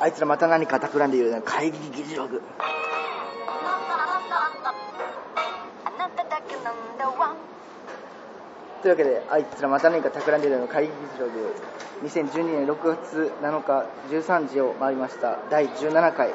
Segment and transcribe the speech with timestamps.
[0.00, 2.40] あいつらまた何か企んでいるね会議議事録。
[8.80, 11.54] というわけであいつらまた何か企んでいるの会議議事録。
[12.04, 15.38] 2012年6月7日13時を回りました。
[15.50, 16.32] 第17回。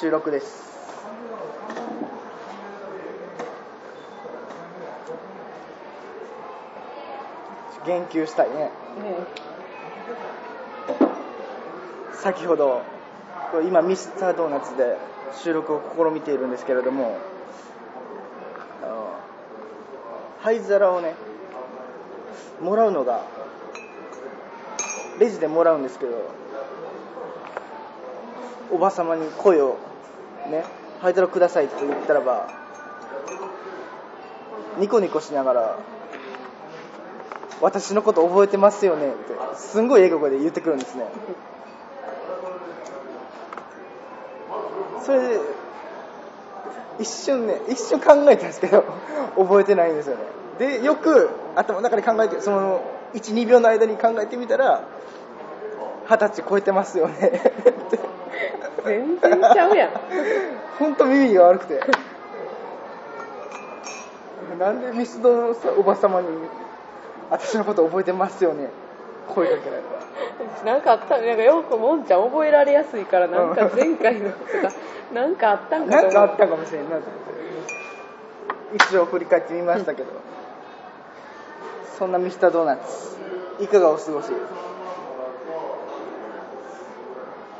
[0.00, 0.64] 収録です。
[7.86, 8.70] 言及したいね
[12.24, 12.80] 先ほど
[13.68, 14.96] 今ミスタードーナツで
[15.42, 17.18] 収録を試みているんですけれども
[20.40, 21.14] 灰皿をね
[22.62, 23.26] もらうのが
[25.20, 26.12] レジでもらうんですけど
[28.72, 29.76] おばさまに声を
[30.50, 30.64] ね
[31.02, 32.48] 灰皿くださいと言ったらば
[34.78, 35.78] ニコニコしながら
[37.60, 39.08] 私のこと覚えてますよね？
[39.08, 39.16] って
[39.56, 41.04] すんごい英語で言ってくるんですね。
[45.04, 45.40] それで
[46.98, 48.84] 一瞬ね一瞬考えたんですけど
[49.36, 50.22] 覚えてないんですよね。
[50.58, 52.80] でよく頭の中で考えてその
[53.14, 54.82] 12秒の間に考えてみたら
[56.08, 57.42] 二十歳超えてますよね。
[58.84, 59.90] 全然ちゃうやん。
[60.78, 61.80] 本当耳が悪くて。
[64.58, 66.28] なんでミスドのさおばさまに
[67.30, 68.68] 私のこと覚えてますよね
[69.28, 70.64] 声かけられた。
[70.64, 74.44] なんかあったなんかよくもんちゃん覚えられやすいからなんか前回のとか
[75.12, 76.10] なんかあったんかと思う。
[76.10, 80.08] なんかあったかもしれんなと思って一応振り返ってみましたけど、
[81.98, 83.16] そんなミスタードーナツ
[83.60, 84.30] いかがお過ごし？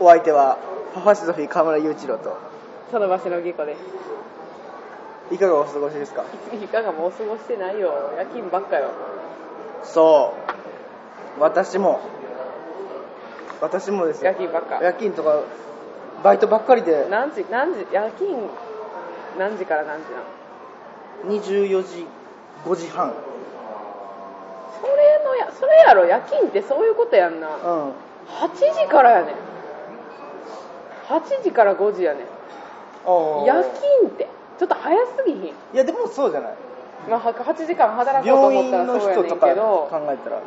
[0.00, 0.58] お相手は
[0.92, 2.36] ファファシゾフィー河村雄一郎と。
[2.90, 3.76] その場所のぎこで
[5.30, 5.34] す。
[5.34, 6.24] いかがお過ごしですか？
[6.52, 8.12] いかがもう過ごしてないよ。
[8.18, 8.90] 夜勤ばっかよ。
[9.84, 10.63] そう
[11.38, 12.00] 私も。
[13.60, 14.30] 私もですよ。
[14.30, 14.80] 夜勤ばっか。
[14.82, 15.40] 夜勤とか
[16.22, 17.06] バイトばっかりで。
[17.10, 18.48] 何時何時夜勤
[19.38, 22.06] 何時から何時なの？24時
[22.64, 23.12] 5時半。
[24.80, 26.04] それのやそれやろ？
[26.04, 27.48] 夜勤ってそういうことやんな。
[27.48, 27.58] うん。
[27.58, 27.92] 8
[28.54, 29.34] 時からやねん。
[31.08, 32.24] 8時から5時やねん。
[33.06, 34.28] あ夜勤って
[34.58, 35.42] ちょっと早すぎひん？
[35.44, 36.54] いやでもそうじゃない。
[37.08, 40.40] まあ、は8時間働こうと病思った院のらそうやね人とかんけど考えたら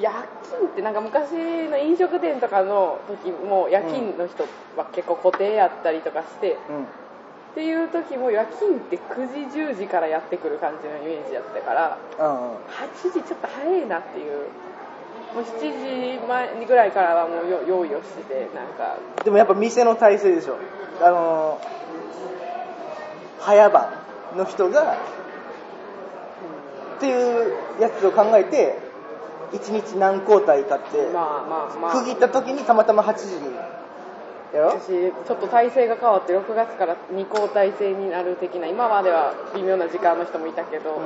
[0.00, 0.10] 夜
[0.44, 1.32] 勤ってなんか昔
[1.68, 4.44] の飲食店とかの時も夜勤の人
[4.76, 6.84] は結構固定やったりとかして、うん。
[6.84, 6.86] っ
[7.54, 12.56] ていう時も夜勤って9時10時からやってくる感じのイメージやったからうんうん。
[12.56, 14.48] 8時ちょっと早いなっていう。
[15.34, 18.96] もう7時前ぐらいからはもうよ用意をしてなんか。
[19.24, 20.56] でもやっぱ店の体制でしょ。
[21.02, 21.78] あのー
[23.40, 23.88] 早番
[24.36, 24.96] の人が
[26.96, 28.87] っていうやつを考えて
[29.52, 31.92] 1日何交代かってまあまあまあ。
[31.92, 33.54] 区切った時にたまたま8時に
[34.54, 34.70] やろ？
[34.80, 41.04] 私ちょっと体制が変わって6月から2交代制になる的な今までは微妙な時間の人もいたけど、うん。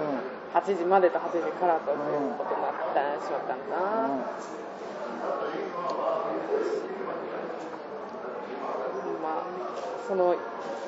[0.52, 1.96] 8時までと8時からという
[2.36, 4.36] ことになってしまったんだな、まあ
[10.08, 10.34] その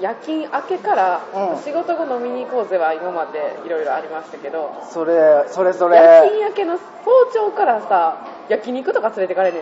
[0.00, 1.20] 夜勤明けから
[1.52, 1.62] うん。
[1.62, 6.84] 仕事後飲みに行こうぜは今までいろいろありましたけど、それそれそ夜れ勤明けの早
[7.32, 9.58] 朝からさ焼肉とか連れてかれね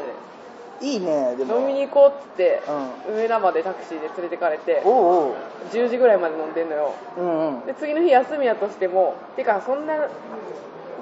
[0.80, 1.60] いいねでも。
[1.60, 2.60] 飲みに行こうっつって、
[3.08, 4.92] う上田までタクシーで連れてかれておう
[5.28, 5.34] おう。
[5.70, 6.94] 10時ぐらいまで飲んでんのよ。
[7.18, 7.66] うんうん。
[7.66, 9.94] で次の日休みやとしてもてかそんな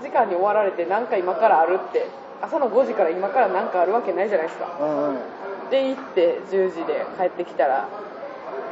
[0.02, 2.06] 時間に終わられてなんか今からあるって
[2.42, 4.76] 朝の5時から今からなんかあるわけないじゃないですか。
[4.80, 5.18] うんうん。
[5.70, 7.88] で行って10時で帰ってきたら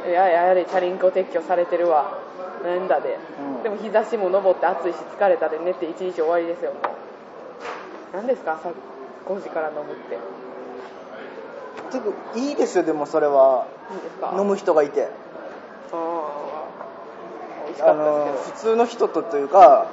[0.07, 2.17] いややはりチャリンコ撤去されてるわ。
[2.63, 3.17] なんだで、
[3.57, 3.63] うん。
[3.63, 6.71] でも日差しも昇って暑いし疲れたで寝て一日終わりですよ。
[6.73, 6.81] もう
[8.13, 8.53] 何ですか？
[8.53, 10.17] 朝5時から飲むって。
[11.91, 12.05] てか
[12.35, 13.67] いいですよでもそれは。
[13.93, 14.33] いいですか？
[14.37, 15.07] 飲む人がいて。
[15.91, 16.49] あー
[17.65, 19.87] 美味しかあったのです普通の人とというか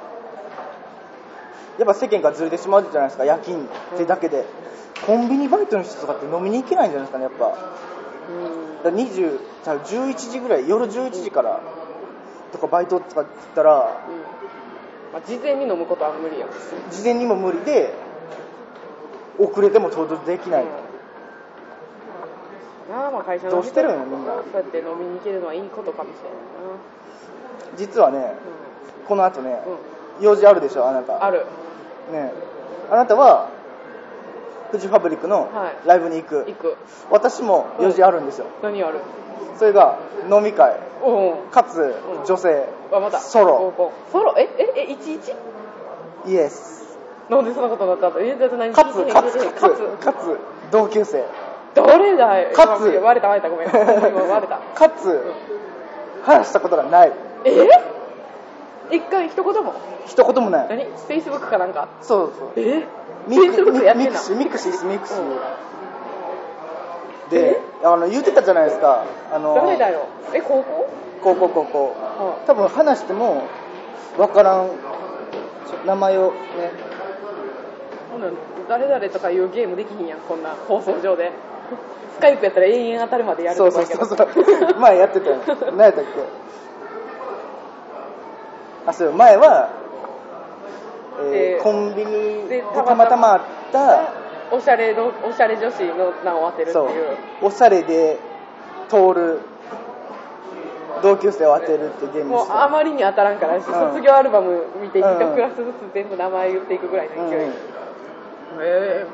[1.77, 4.45] やっぱ世間からずれてしまうじゃないですか夜勤ってだけで、
[5.05, 7.37] コンビニバイトの人とかって飲みに行けないんじゃないですかねやっぱ。
[7.37, 7.86] けどうん
[8.83, 11.61] だから20じゃあ11時ぐらい夜11時から
[12.51, 14.37] とかバイトとかって言ったらうん。
[15.13, 16.49] まあ、事前に飲むことは無理やん。
[16.91, 17.93] 事前にも無理で
[19.39, 20.65] 遅れても到達できない、
[22.89, 24.33] なあまあ会社のどうしてるのみんな。
[24.33, 28.33] そうやって飲みに行けるのはいいことかもしれ実はねないな
[29.07, 29.73] この後ねうん、
[30.19, 31.23] うん、用事あるでしょあなた。
[31.23, 31.45] ある。
[32.11, 32.31] ね。
[32.89, 33.49] あなたは
[34.71, 35.87] フジファブリックのはい。
[35.87, 36.75] ライブに行く、行く。
[37.09, 38.99] 私も用事あるんですよ、何ある？
[39.57, 39.97] それが
[40.29, 40.75] 飲み会。
[41.05, 41.47] う。
[41.47, 41.93] んかつん。
[42.25, 43.19] 女性、あまた。
[43.19, 43.91] ソロ。
[44.11, 44.35] ソロ？
[44.37, 45.35] えええ 11?
[46.27, 46.97] イエス。
[47.29, 48.19] なんでそんなことになったの？
[48.25, 48.73] えだって何？
[48.73, 50.37] かつかつかつかつ。
[50.71, 51.23] 同級生。
[51.75, 52.89] 誰だよかつ。
[52.89, 53.49] 今割れた割れた。
[53.49, 53.69] ごめん。
[53.69, 54.57] 今割れた。
[54.75, 55.23] かつ
[56.23, 57.11] 話したことがない。
[57.45, 57.69] え？
[58.91, 59.73] 一回一言も？
[60.05, 60.67] 一言もない。
[60.69, 60.83] 何？
[60.85, 61.87] フェイスブックかなんか？
[62.01, 62.49] そうそう。
[62.55, 62.85] え？
[63.27, 65.29] ミフェイスブックやってんのミクシーミクシーですミクシー、うん。
[67.29, 69.03] であの言ってたじゃないですか。
[69.33, 70.07] あの誰だよ。
[70.33, 70.89] え高校？
[71.23, 73.43] こうこうこうこうう多分話しても
[74.17, 74.71] わからん。
[75.85, 76.37] 名前をね。
[78.69, 81.31] 誰々とかいうゲームできひんやんこんな放送上で。
[82.15, 84.27] スカイプやったら永遠当たるまでやるそうそうそうそう。
[84.79, 85.35] 前やってたよ。
[85.73, 86.09] 何やったっけ？
[88.87, 89.69] あそう前は、
[91.19, 93.41] えーでコンビニででたまたまあっ
[93.71, 94.13] た
[94.51, 97.17] おしゃれのおしゃれ女子の名を当てるっていう。
[97.41, 98.17] おしゃれで
[98.87, 99.39] 通る
[101.01, 107.51] 同級生を当てるってゲームもうあまりに当たらんから、卒業アルバム見てうん1クラスずつ全部名前言っていくぐらいの勢い、うん。
[107.51, 107.53] へ
[108.61, 109.05] え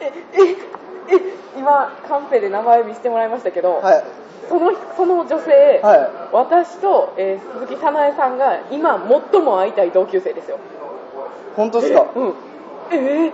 [0.00, 0.42] え
[1.08, 4.04] ええ今カンペで名前見せてもらいましたけど、はい。
[4.48, 8.98] そのその女性、は私と、えー鈴木早苗さんが今
[9.32, 10.58] 最も会いたい同級生ですよ。
[11.56, 12.06] 本当ですか？
[12.14, 12.34] うん。
[12.92, 13.32] えー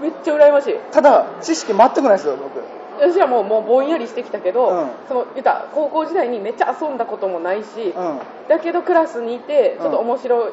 [0.00, 0.74] めっちゃ羨ましい。
[0.92, 2.62] ただ知識全くないですよ僕。
[3.00, 4.88] 私はもうもうぼんやりしてきたけど、うん。
[5.08, 8.18] その言ったら高校時代にめっちゃ遊んだこともないし、うん。
[8.48, 10.52] だけどクラスにいてちょっと面白い、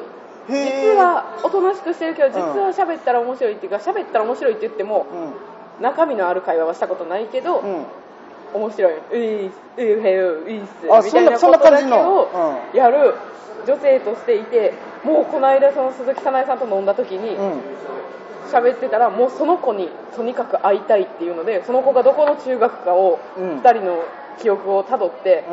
[0.50, 5.32] え実はおとなしくしてるけど実は喋ったら面白いっていうか喋ったら面白いって言ってもうん
[5.82, 7.84] 中身のある会話はしたことないけど、うん。
[8.54, 9.60] 面白い「ういっす。
[9.78, 9.98] ういへう
[10.48, 12.28] いっす」あみたいなことだけを
[12.74, 13.14] やる
[13.66, 17.60] 女性としていてもうこの間その鈴木早苗さんと飲んだ時にうん。
[18.52, 23.60] 喋ってたらもうその子にとにかく会いたいっていうのでその子がどこの中学かをうん。
[23.60, 24.02] 2人の
[24.38, 25.44] 記憶をたどって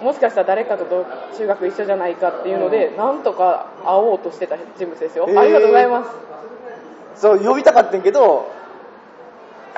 [0.00, 0.06] うん。
[0.06, 1.04] もしかしたら誰かとど
[1.36, 6.10] 中学一緒じゃないかっていうので、なんとか会おうとしてた人物ですよ、ありがとうございます。
[7.16, 8.67] そう呼びたかったんけどさ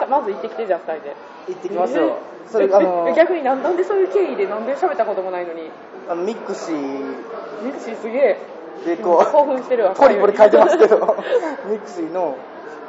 [0.08, 1.16] まず行ってきてじゃあ2人で。
[1.48, 5.70] 行ってきますよ、えーそれえあのえ逆になんなんでそういう経緯でなんで喋ったこともないのに？
[6.08, 8.38] あのミクシーミクシーすげえ。
[8.84, 9.92] でこ興奮してるわ。
[9.92, 11.16] うポリポリ書いてますけど。
[11.70, 12.36] ミクシーの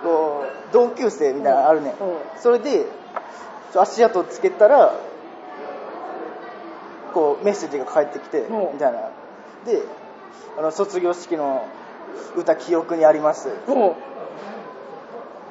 [0.04, 2.86] こう同級生みたいなのあるね、うんそれで
[3.76, 4.96] 足跡つけたら
[7.14, 8.60] こうメッセージが返ってきて、うん。
[8.74, 9.00] みたいな。
[9.66, 9.84] で
[10.58, 11.66] あの卒業式の
[12.36, 13.50] 歌記憶にあります。
[13.68, 13.96] も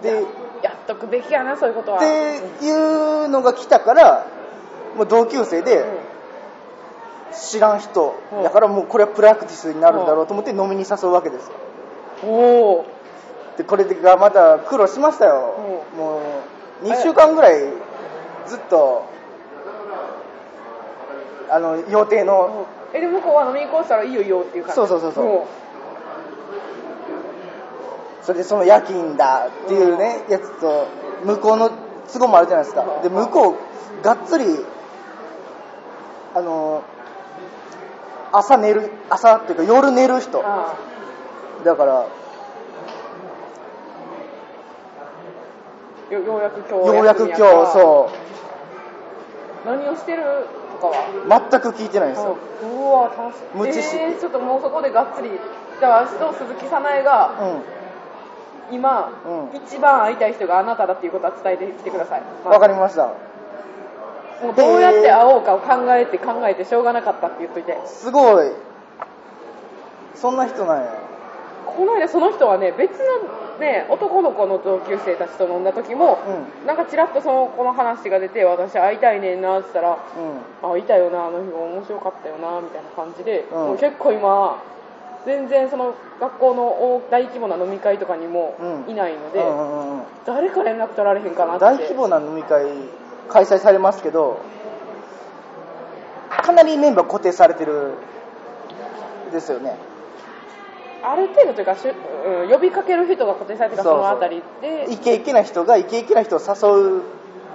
[0.03, 0.27] でう
[0.63, 1.99] やっとくべきやなそういうことは。
[1.99, 4.27] っていうのが来たから
[4.97, 5.85] もう同級生で
[7.33, 8.43] 知らん人うん。
[8.43, 11.53] だからもうこれはプラクティスになるんだろうと思って飲みに誘うわけですよ。
[11.55, 11.71] うん
[12.23, 12.33] お
[12.81, 12.87] お
[13.57, 15.83] でこれがまた苦労しましたよ。
[15.97, 16.21] も
[16.83, 17.61] う2週間ぐらい
[18.47, 19.07] ずっと
[21.51, 25.25] あの予定のえで向こうは飲みに行こうしたらいいよいいよっていう感じそうそうそうそう。
[25.25, 25.47] も
[28.23, 30.87] それでその夜勤だっていうねやつと
[31.25, 31.71] 向こうの
[32.13, 32.85] 都合もあるじゃないですか。
[33.03, 33.57] で向こう
[34.05, 34.45] がっつり
[36.35, 36.83] あの
[38.33, 40.43] 朝寝る朝っていうか夜寝る人。
[40.45, 40.77] あ
[41.65, 42.07] だからあ
[46.13, 48.11] よようやく今日ようやく今日うそ
[49.65, 49.67] う。
[49.67, 50.23] 何をしてる
[50.81, 51.47] とかは？
[51.49, 52.37] う全く聞いてないんですよ。
[52.63, 53.97] うわ楽しい無知識。
[53.97, 55.31] えーちょっともうそこでがっつり。
[55.79, 57.35] じゃあ私と鈴木早苗が
[58.71, 59.11] 今、
[59.53, 59.57] うん。
[59.57, 63.07] 一番会いたい人があなただっていうことは伝えてきてください、うんわかりました。
[64.43, 67.79] もうどうやって会おうかを考えて考えてしょうがなかったって言っといて。
[67.87, 68.53] すごい。
[70.15, 71.11] そんな人なんや。
[71.67, 76.19] この間その人はね別のね男の子の同級生たちと飲んだ時も、
[76.65, 79.99] うなんかちらっとその子の話が出て私会いたいねんなって言ったら
[80.65, 80.73] うん。
[80.73, 83.59] あいたよなあの日面白かったよなみたいな感じで、うん。
[83.59, 84.63] もう結構今
[85.27, 88.91] 全然その学校の大大規模な飲み会とかにもうん。
[88.91, 89.45] いないので、
[90.25, 91.61] 誰か連絡取られへんかなって。
[91.61, 92.67] 大規模な飲み会
[93.29, 94.41] 開催されますけど
[96.31, 97.95] かなりメンバー固定されてる
[99.33, 99.77] ですよね。
[101.03, 101.95] ある程度というかしゅ、
[102.27, 104.87] うん、呼びかける人が固定されてるからそのあたりで。
[104.91, 107.03] イケイケな人がイケイケな人を誘う。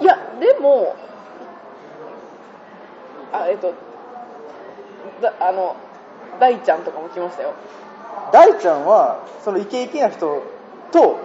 [0.00, 0.94] いやでも
[3.32, 3.72] あえっと
[5.22, 5.76] だあの
[6.40, 7.54] 大ちゃんとかも来ましたよ。
[8.32, 10.42] 大ちゃんはそのイケイケな人
[10.92, 11.18] と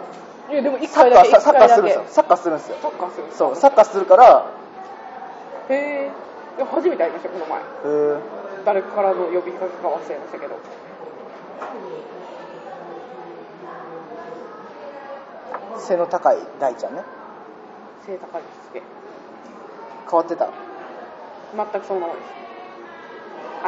[0.49, 1.41] いやでも1サッカー回だけ。
[1.41, 2.03] サッカーするんですよ。
[2.07, 2.77] サッカーするんですよ。
[2.81, 4.45] サッカーするそうサッカーするから。
[5.69, 6.11] へ
[6.59, 7.59] え初めて会いましたこの前。
[7.59, 8.19] えー。
[8.65, 10.55] 誰からの呼びかけか忘れましたけど。
[15.79, 17.01] 背の高い大ちゃんね。
[18.05, 18.83] 背高いですね。
[20.09, 20.49] 変わってた？
[21.55, 22.25] 全くそのままです。
[22.35, 22.40] あ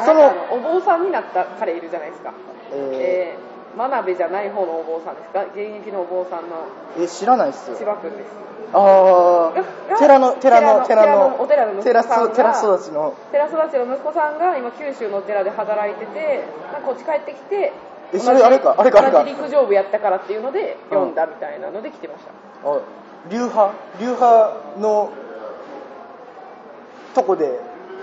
[0.06, 2.34] そのお坊さんになった彼いるじゃないですか。
[2.72, 5.44] ええー、真鍋じゃない方のお坊さんですか？
[5.54, 6.66] 現役のお坊さんの。
[6.98, 7.70] ー、え知らないっす。
[7.72, 8.32] よ千葉君です。
[8.76, 13.14] ああが寺の寺の寺寺ののお寺の息寺子さん寺育ちの。
[13.32, 16.44] 寺育ちの息子さんが今九州のお寺で働いてて
[16.84, 17.72] こっち帰ってきて
[18.14, 19.24] えそれあれかあれかあれか。
[19.24, 22.32] 同じ陸上部やったからっていうので読んだみたいなので来てました、
[22.68, 22.80] あ
[23.30, 23.74] 流派？
[24.00, 25.12] 流派の
[27.14, 27.60] とこで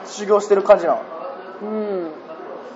[0.06, 1.02] 修行してる感じなの？
[1.62, 2.10] うん。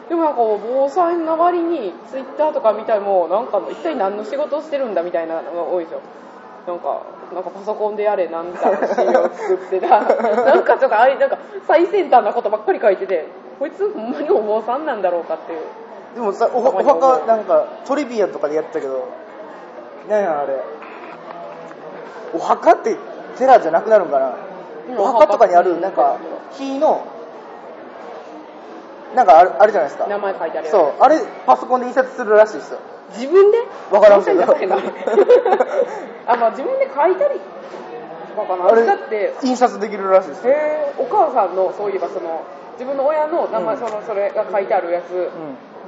[0.08, 6.00] でもなんかお坊さんの割にツイッターとか見たらもうなんか一体何の仕事をしてるんだみたいなのが多いですよ。
[6.66, 7.02] なんか
[7.34, 10.00] なんかパソコンでやれなんかの資料作ってた。
[10.44, 13.26] なんかとかあれなんか最先端なことばっかり書いてて
[13.58, 15.60] こいつほんまにお坊さんなんだろうかっていう。
[16.14, 19.04] でもさおお墓なんかトリビアとかでやったけど
[20.08, 20.60] 何やあれ。
[22.34, 22.96] お墓って
[23.38, 24.32] 寺じゃなくなるんかな、
[24.90, 25.26] うんお墓。
[25.26, 26.16] とかにあるなんか
[26.52, 27.04] 木の
[29.14, 30.06] なんかあるあるじゃないですか。
[30.06, 30.70] 名前書いてあるやつ。
[30.70, 30.92] そう。
[31.00, 32.78] あれパソコンで印刷するらしいですよ。
[33.16, 33.58] 自分で？
[33.90, 34.44] わからんけど。
[34.44, 34.76] どうんだ
[36.26, 37.40] あまあ自分で書いたり。
[38.34, 39.34] とかかなあれだって。
[39.42, 41.02] 印刷できるらしいですよ、へー。
[41.02, 42.42] お母さんのそういえばその
[42.72, 45.30] 自分の親の名前、うんそのそれが書いてあるやつ、うん。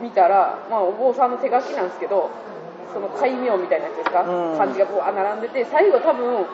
[0.02, 2.30] 見たら、まあ、お坊さんの手書きなんですけど
[2.92, 4.58] その戒名みたいなやつですか、うん。
[4.58, 6.46] 漢字がこう並んでて最後多分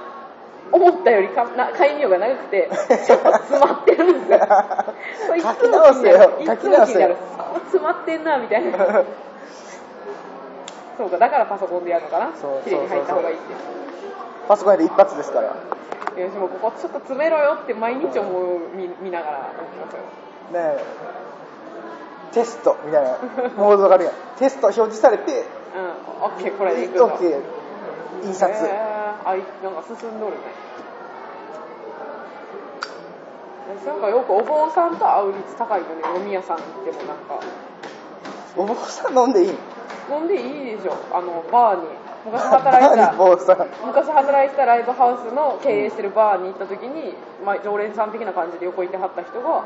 [0.73, 2.71] 思ったよりかな戒名が長くて
[3.07, 4.49] ちょっと詰まってるんですよ。
[5.27, 6.31] それいつも書き直せよ。
[6.39, 6.61] 気になる。
[6.61, 7.17] 書き直せよ
[7.65, 8.79] 詰まってんなみたいな。
[10.97, 12.31] そうかだからパソコンでやるのかな。
[12.35, 13.55] そう綺麗に入った方がいいって。
[14.49, 15.47] パソコンで一発ですから。
[15.47, 20.01] よしもうここちょっと詰めろよって毎日思う見見ながら起きますよ。
[20.53, 20.85] ねえ。
[22.33, 23.19] テストみたいな
[23.57, 24.15] モードがあるやん。
[24.39, 27.07] テスト表示されてうん、オッケーこれでいくぞ。
[27.07, 27.63] OK
[28.25, 28.92] 印刷、へー
[29.25, 30.39] あいなんか進んどるね。
[33.81, 35.95] 私なんかよくお坊さんと会う率高いよね。
[36.19, 37.41] 飲み屋さん行ってもなんか。
[38.57, 39.53] お坊さん飲んでいい
[40.11, 40.97] 飲んでいいでしょ。
[41.13, 41.89] あのバーに。
[42.25, 43.67] 昔働いてた 何坊さん。
[43.85, 47.15] 昔働いてたライブハウスの経営してるバーに行った時に、
[47.45, 49.65] まあ、常連さん的な感じで横いてはった人が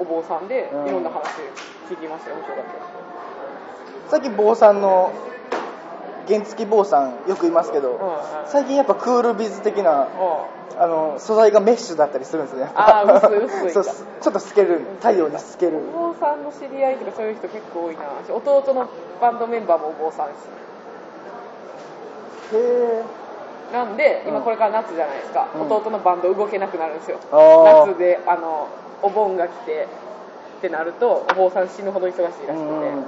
[0.00, 1.20] お坊さんでうんいろんな話
[1.88, 2.64] 聞きましたよ面白かっ
[4.08, 5.12] たさっき坊さんの
[6.30, 7.98] 原付坊さんよくいますけど、
[8.46, 10.06] 最近やっぱクールビズ的な
[10.78, 13.84] あの素材がメッシュだったりするんですねあー薄い薄い
[14.22, 15.78] ちょっと透ける太陽に透ける。
[15.94, 18.02] お坊さんの知り合いとかそういう人結構多いな。
[18.34, 18.88] 弟の
[19.20, 20.48] バンドメンバーもお坊さんです
[22.56, 23.04] へえ。
[23.72, 24.30] なんでうん。
[24.30, 25.62] 今これから夏じゃないですか、うん。
[25.62, 27.18] 弟のバンド動けなくなるんですよ。
[27.30, 28.68] 夏であの
[29.02, 29.88] お盆が来て
[30.58, 33.04] ってなるとお坊さん死ぬほど忙しいらしくて、うん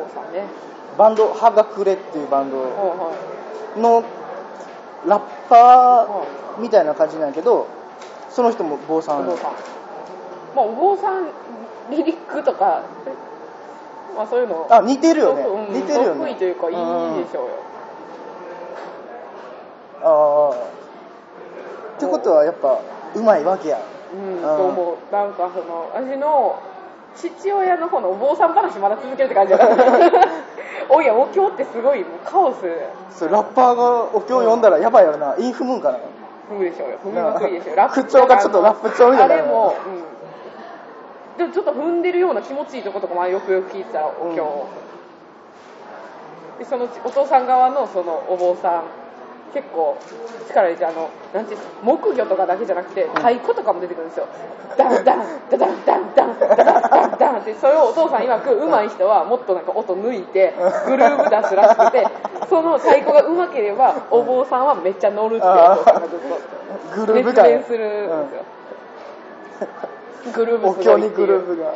[0.00, 0.44] お坊さんね。
[0.98, 2.56] バンド「はがくれ」っていうバンド
[3.80, 4.02] の
[5.06, 6.06] ラッパー
[6.58, 7.66] みたいな感じなんやけど
[8.28, 9.20] その人も坊さん。
[9.20, 9.52] お坊さん。
[10.54, 11.26] まあお坊さん
[11.90, 12.82] リリックとか
[14.16, 14.66] まあそういうの。
[14.70, 15.42] あ似てるよね。
[15.42, 15.72] 得うん。
[15.72, 16.20] 似てるよね。
[16.20, 17.50] 得意というかいいでしょうよ。
[20.02, 20.56] ああ
[21.96, 22.78] ってことはやっぱ
[23.14, 23.78] うまいわけや。
[24.12, 25.12] うん、と思う。
[25.12, 26.58] なんかその私の
[27.16, 29.84] 父親の方のお坊さん話まだ続けるって感じだった。
[30.88, 32.56] おいやお経ってすごいもうカオス。
[33.10, 35.34] それラッパーがお経読んだらやばいやろな。
[35.38, 35.98] インフムんかな
[36.50, 36.98] 踏むでしょうよ。
[37.04, 37.76] 踏みまくりでしょう。
[37.76, 39.34] な口調がちょっとラップ調みたいな。
[39.34, 43.62] あれも、うん、でもちょっと踏んでるような気持ちいいとことかもよくよ。
[43.62, 44.42] く聞いてたらお経。
[44.42, 44.66] を、
[46.58, 48.82] でそのお父さん側のそのお坊さん
[49.52, 49.96] 結構
[50.48, 54.28] 力入れてあのなんていう木魚とかだけじゃなくて太鼓とかも出てくるんですよ。
[54.76, 60.54] ダンダンダダンダンダンダダンダンダンってそれをお父さん曰く上手い人はもっとなんか音抜いて
[60.86, 62.06] グルーヴ出すらしくて
[62.48, 68.36] その太鼓が上手ければお坊さんはめっちゃ乗るってお父さんがずっとグルーヴ感熱弁するんで
[70.22, 71.74] すよ、グルーヴお経にグルーヴが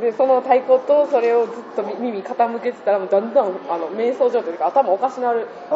[0.00, 5.46] でその太鼓とそれをずっと耳傾けてたらだんだんあの瞑想状態というか頭おかしなる。
[5.70, 5.74] あ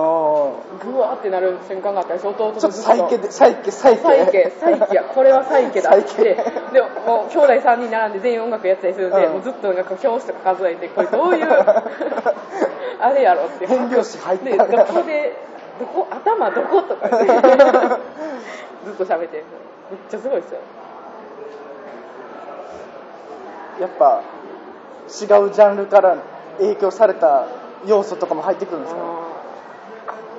[0.83, 2.61] グワーってなる瞬間があったりして弟と。
[2.61, 4.03] とずっとサイケでサイケサイケ。
[4.03, 4.95] サイケサイケ。
[4.95, 6.37] やこれはサイケだって。
[6.73, 9.33] でももう兄弟3人並んで全員音楽やってたりするんで、うん。
[9.35, 11.47] もうずっとなんか表紙とか数えてこれどういう
[13.01, 14.67] あれやろって変拍子入った。
[14.67, 15.37] でどこで
[15.79, 17.27] どこ頭どことかで
[18.87, 19.45] ずっと喋ってる。
[19.91, 20.61] めっちゃすごいですよ
[23.81, 24.23] やっぱ
[25.09, 26.17] 違うジャンルから
[26.59, 27.47] 影響された
[27.87, 29.01] 要素とかも入ってくるんですか？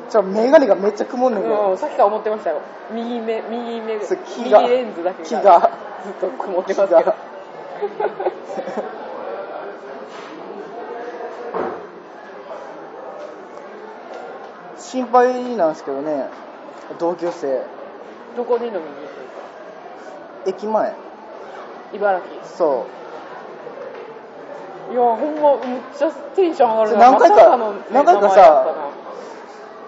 [0.09, 1.71] じゃあメガネがめっちゃ曇んねんけど。
[1.71, 2.61] うん、さっきから思ってましたよ。
[2.91, 5.41] 右目右目右レンズだけ気が。
[5.41, 5.71] が
[6.05, 7.13] ずっと曇ってますけど。
[14.77, 16.27] 心配なんですけどね。
[16.99, 17.63] 同級生。
[18.35, 19.15] どこに飲みに行くんです
[20.45, 20.49] か？
[20.49, 20.93] 駅前。
[21.93, 22.29] 茨城。
[22.45, 22.85] そ
[24.91, 27.11] いやほんまむっちゃテンション上がるな。
[27.11, 27.57] 何回か
[27.91, 28.75] 何回かさ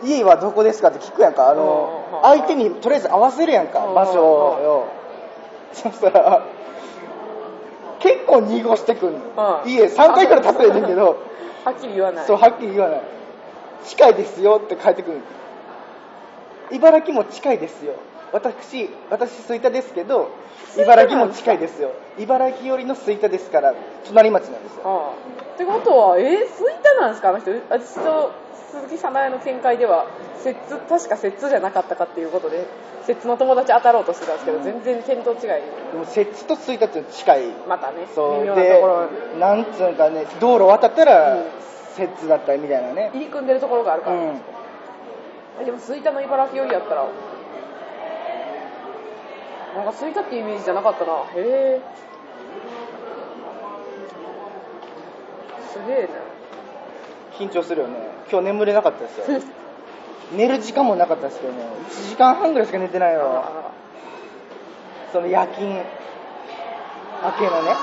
[0.03, 1.50] 家はどこですかって聞くやんか。
[1.50, 3.96] あのうん相手にとりあえず合わせるやんかうん。
[3.96, 4.60] 場所を。
[4.62, 4.88] よ
[5.74, 6.46] そしたら
[8.00, 9.62] 結構濁してくんの。
[9.63, 9.72] うん。
[9.72, 11.18] 家3回から訪ねてんけど。
[11.63, 12.25] はっきり言わない。
[12.25, 13.01] そうはっきり言わない。
[13.86, 15.22] 近いですよって帰ってくる。
[16.72, 17.94] 茨城も近いですよ
[18.31, 20.29] 私私吹田ですけど
[20.77, 21.91] 茨城も近いですよ。
[22.19, 23.74] 茨城寄りの吹田ですから
[24.05, 24.81] 隣町なんですよ。
[24.86, 25.53] ああ。
[25.55, 27.29] ってことはえー、吹田なんですか？
[27.29, 28.31] あの人私と
[28.71, 30.05] 鈴木早苗の見解では
[30.43, 32.67] 摂津確か摂津じゃなかったかっていうことで
[33.07, 37.48] 摂津の友達当たろうとしてたんですけど、全然見当違いでも摂津と吹田って近い。
[37.67, 38.41] またねそう。
[38.41, 39.07] 微妙なとでころ。
[39.39, 41.43] なんつうんかね道路渡ったらうん。
[41.95, 43.09] 摂津だったりみたいなね。
[43.13, 44.41] 入り組んでるところがあるから、うん。
[45.62, 47.07] えでも吹田の茨城よりやったら
[49.76, 51.14] なんか吹田っていうイメージじゃなかったな。
[51.14, 51.82] へえ。
[55.72, 56.10] すげえね
[57.38, 57.96] 緊張するよね。
[58.32, 59.42] 今日眠れなかったですよ。
[60.36, 61.64] 寝る時間もなかったですけどね。
[61.90, 63.72] 1時間半ぐらいしか寝てないよあ
[65.12, 65.68] その夜勤。
[65.70, 65.84] 明
[67.34, 67.76] けのね。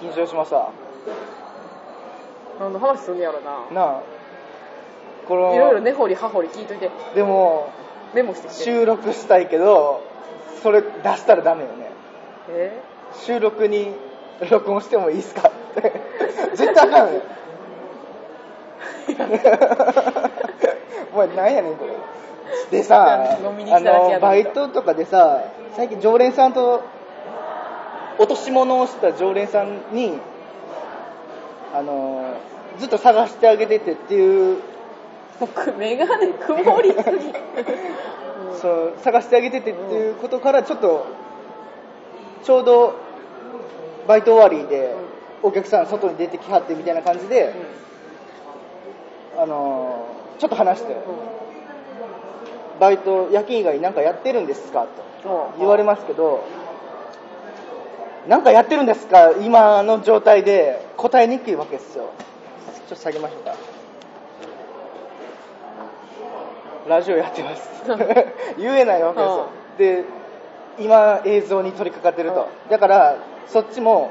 [0.00, 0.70] 緊張しました。
[2.60, 3.70] 何の話すんねやろな。
[3.72, 4.15] なあ
[5.28, 6.90] このいろいろ根掘り葉掘り聞いといて。
[7.14, 7.68] でも
[8.14, 8.64] メモしてきて。
[8.64, 10.02] 収録したいけど
[10.62, 11.90] それ出したらダメよね。
[12.50, 12.80] え？
[13.24, 13.92] 収録に
[14.50, 15.48] 録音してもいいですか？
[15.48, 15.52] っ
[15.82, 15.92] て
[16.54, 17.20] 絶対あかんよ。
[21.14, 21.92] お前なんやねんこれ。
[22.70, 25.42] でさあののバイトとかでさ
[25.74, 26.82] 最近常連さんと
[28.18, 30.18] 落とし物をした常連さんに
[31.74, 32.22] あの
[32.78, 34.58] ずっと探してあげててっていう
[35.40, 37.32] 僕メガネ曇りすぎ。
[38.60, 41.04] その探してあげててっていうことからちょっと
[42.42, 42.94] ちょうど
[44.06, 44.94] バイト終わりで
[45.42, 47.52] お客さん外に出てきはってみたいな感じで、
[49.36, 50.94] あのーちょっと話して
[52.78, 54.86] バイト夜勤以外なんかやってるんですか
[55.22, 56.44] と言われますけど
[58.28, 62.10] なんかやってるんですか今の状態で答えにくいわけですよ。
[62.88, 63.75] ちょっと下げましょうか
[66.88, 67.68] ラジオやってます。
[68.58, 69.46] 言えないわけですよ。
[69.78, 70.04] で
[70.78, 72.46] 今映像に取り掛かってると。
[72.70, 74.10] だからそっちも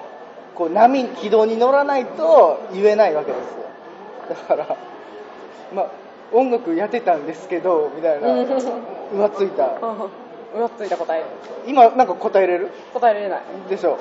[0.55, 3.65] こう波軌道に乗らないと言えないわけですよ。
[4.29, 4.75] だから
[5.73, 5.85] まあ
[6.33, 8.27] 音楽やってたんですけどみたいな。
[8.29, 8.41] うん。
[8.43, 9.63] 浮ついた。
[10.57, 11.23] うわっついた答え
[11.67, 12.69] 今なんか答えれる？
[12.93, 13.41] 答えられない。
[13.69, 13.97] でしょ。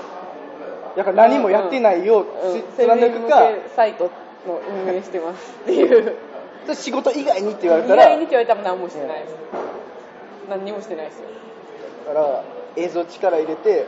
[0.97, 2.25] だから何もやってないよ、う
[2.77, 3.39] 貫くか。
[3.41, 4.05] セミ向けサイト
[4.47, 6.15] の運営してますっていう
[6.72, 9.35] 仕事以外にって言われ意たら外にって言われたら何もしてないです。
[10.48, 11.24] 何にもしてないですよ。
[12.07, 12.44] だから
[12.77, 13.87] 映像力入れて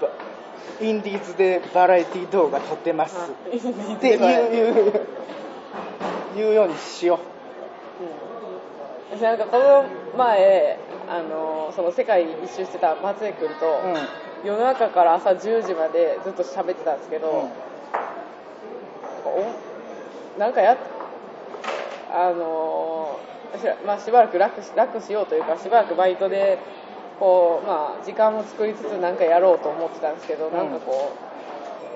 [0.00, 0.08] ば
[0.80, 3.16] インディーズでバラエティ動画撮ってます。
[3.16, 4.32] って言
[4.72, 5.06] う
[6.36, 7.20] 言うようにしよ
[9.12, 9.16] う。
[9.16, 9.18] ん。
[9.18, 9.84] 私なんかこの
[10.16, 14.46] 前あのその世界一周してた松江君と、う、うん。
[14.46, 17.50] 夜中から朝10時までずっと喋ってたんですけど、うん。
[19.30, 19.69] お
[20.38, 20.76] なんかや
[22.12, 23.18] あの
[23.58, 26.58] しらまあ、しばらく楽し楽しようというかしばらくバイトで
[27.18, 30.52] こう、まあ、時間を作りつつなんかやろうと思ってたんですけど、ん。
[30.52, 31.12] なんかこ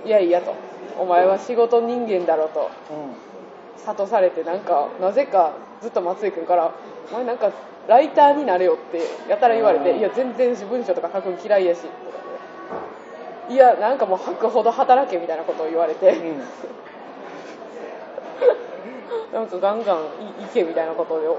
[0.04, 0.54] ういやいやと。
[0.98, 2.70] お前は仕事人間だろと。
[2.90, 3.86] うん。
[3.86, 6.72] 諭されてなんかなぜかずっと松井君から
[7.10, 7.50] 「お前なんか
[7.86, 9.98] ライターになれよ」ってやたら言われて「うん。
[9.98, 11.80] いや全然文章とか書くの嫌いやし」
[13.50, 16.42] いやなんかもう吐くほど働けみたいなことを言われて、うん
[19.34, 19.96] なんかガンガン
[20.40, 21.36] いいけみたいなことでめっ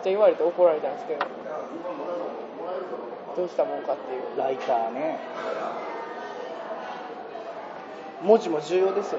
[0.00, 1.26] ちゃ言われて怒られたんですけど。
[3.36, 4.22] どうしたもんかっていう。
[4.38, 5.18] ライターね。
[8.22, 9.18] 文字も重要ですよ。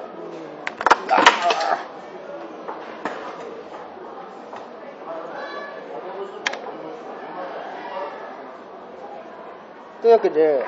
[10.02, 10.66] というわけで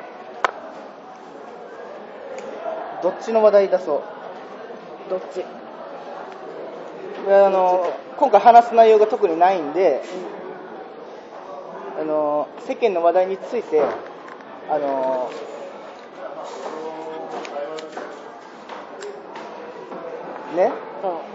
[3.02, 4.04] どっちの話題出そ
[5.08, 5.10] う？
[5.10, 5.36] どっち？
[5.38, 5.45] で
[7.27, 10.01] あの今回話す内容が特にないんで
[11.99, 13.82] あの世間の話題について
[14.69, 15.29] あの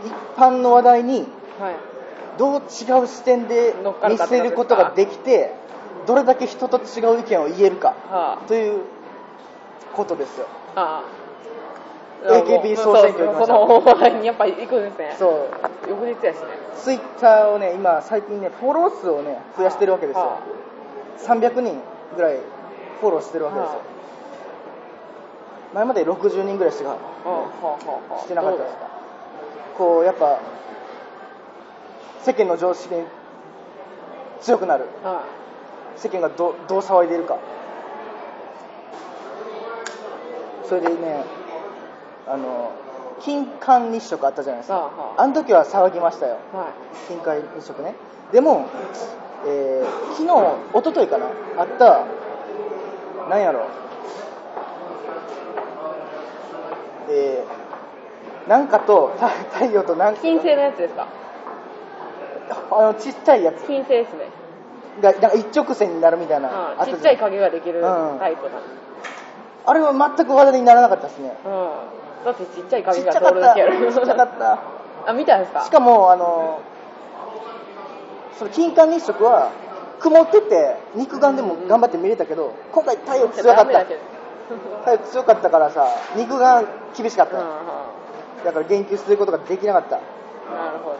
[0.04, 1.26] 一般の話題に
[2.38, 3.74] どう違う視点で
[4.08, 5.54] 見せることができて
[6.06, 8.82] どれだけ人と違う意見を言えるかはという
[9.94, 10.46] ことですよ。
[10.74, 10.80] あ。
[10.80, 11.23] は
[12.22, 15.16] AKB 総選挙行きましたそのやっぱり行くんですね。
[15.18, 15.90] そう。
[15.90, 16.42] 翌日やしね。
[16.76, 20.40] ツイッターをね今最近ねフォロー数をね増やしてるわけですよ、は
[21.18, 21.80] 300人
[22.16, 22.38] ぐらい
[23.00, 23.82] フォローしてるわけですよ、は
[25.74, 26.96] 前まで60人ぐらいしか
[28.22, 28.88] してなかったですすか？
[29.76, 30.40] こうやっぱ
[32.22, 33.02] 世間の常識に
[34.40, 34.86] 強くなる。
[35.02, 35.24] は
[35.96, 37.38] 世間がどどう騒いでいるか。
[40.68, 41.24] それでね
[42.26, 42.72] あの
[43.20, 44.76] 金環日食あったじゃないですか。
[44.76, 45.26] あはあ。
[45.26, 46.36] の時は騒ぎましたよ。
[46.52, 46.66] あはい。
[47.08, 47.94] 金環日食ね。
[48.32, 48.66] でも、
[49.46, 50.32] えー昨日
[50.78, 51.26] 一昨日かな。
[51.58, 52.04] あった
[53.28, 53.66] なんやろ。
[57.10, 60.20] えーなんかとた 太陽となんか。
[60.20, 61.06] 金星のやつですか？
[62.70, 63.64] あのちっちゃいやつ。
[63.66, 64.28] 金星ですね。
[65.00, 68.18] がなんか一直線になるみたいなああったじゃんちっちゃい影ができるうん。
[68.20, 68.50] タイプの
[69.66, 71.34] あれは全く話題にならなかったですね。
[71.44, 71.68] うん
[72.24, 73.00] だってちっちゃいが通
[73.34, 74.58] るだけやるたちっちゃかった。
[75.06, 75.60] あ見たんですか？
[75.62, 76.60] しかもあの
[78.38, 79.50] その金環日食は
[80.00, 83.84] 曇ってて肉眼でも頑張って見れたけど今回太陽強かった。
[84.84, 88.44] 太陽強かったからさ肉眼厳しかった、うんうん。
[88.44, 89.96] だから言及することができなかった。
[89.96, 90.96] なるほど。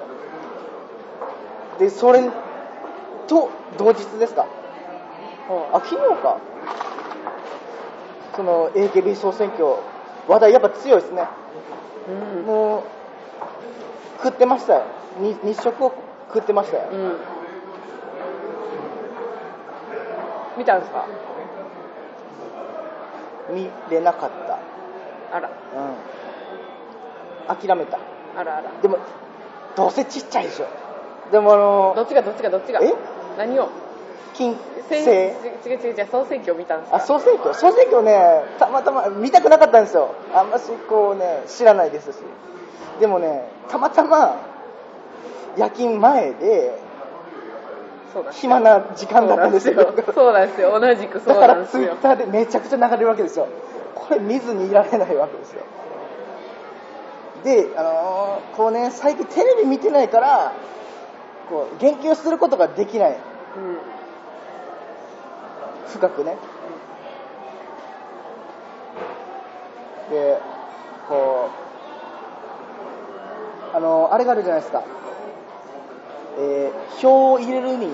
[1.79, 2.23] でそれ
[3.27, 4.43] と同日ですか？
[4.43, 4.47] は
[5.73, 6.37] あ昨日か。
[8.37, 9.65] その AKB 総選挙
[10.29, 11.27] 話題やっぱ強いですね。
[12.09, 12.47] うん。
[12.47, 12.83] もう
[14.23, 14.83] 食ってましたよ。
[15.21, 15.93] に日食を
[16.33, 16.89] 食ってましたよ。
[16.91, 17.17] うん。
[20.59, 21.07] 見たんですか？
[23.51, 24.59] 見れなかった。
[25.37, 25.51] あら。
[27.51, 27.57] うん。
[27.57, 27.99] 諦めた。
[28.37, 28.71] あらあら。
[28.81, 28.99] でも
[29.77, 30.67] どうせちっちゃいでしょ。
[31.31, 32.81] でもあのどっちがどっちがどっちが？
[32.81, 32.95] え？
[33.37, 33.69] 何を？
[34.35, 34.57] 金
[34.89, 36.97] 選星違う違う違う総選挙を見たんですか？
[36.97, 37.55] あ総選挙。
[37.55, 40.15] 総選挙ねたまたま見たくなかったんですよ。
[40.35, 42.17] あんましこうね知らないですし。
[43.01, 44.41] でもねたまたま
[45.57, 46.79] 夜勤前で
[48.33, 49.95] 暇な時間だったんですよ。
[50.15, 50.79] そうなんですよ。
[50.79, 51.83] 同じくそだからうなんですよ。
[51.83, 53.49] ツイッターでめちゃくちゃ流れるわけですよ。
[53.95, 55.63] これ見ずにいられないわけですよ。
[57.45, 60.53] であのーこうね最近テレビ見てないから
[61.49, 63.11] こう言及することができない。
[63.11, 63.94] うん
[65.89, 66.37] 深くね。
[70.11, 70.39] で
[71.09, 71.49] こ
[73.73, 74.83] うあのあれがあるじゃないですか、
[76.39, 77.89] えー票を入れるに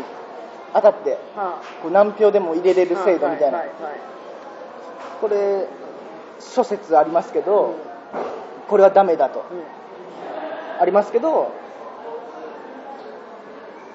[0.75, 4.01] あたってはこう何票でも入れれるあ制度みたいな、はいはいはい
[5.21, 5.67] これ
[6.39, 7.75] 諸説ありますけど、
[8.69, 9.41] これはダメだと。
[9.41, 10.81] うん。
[10.81, 11.53] ありますけど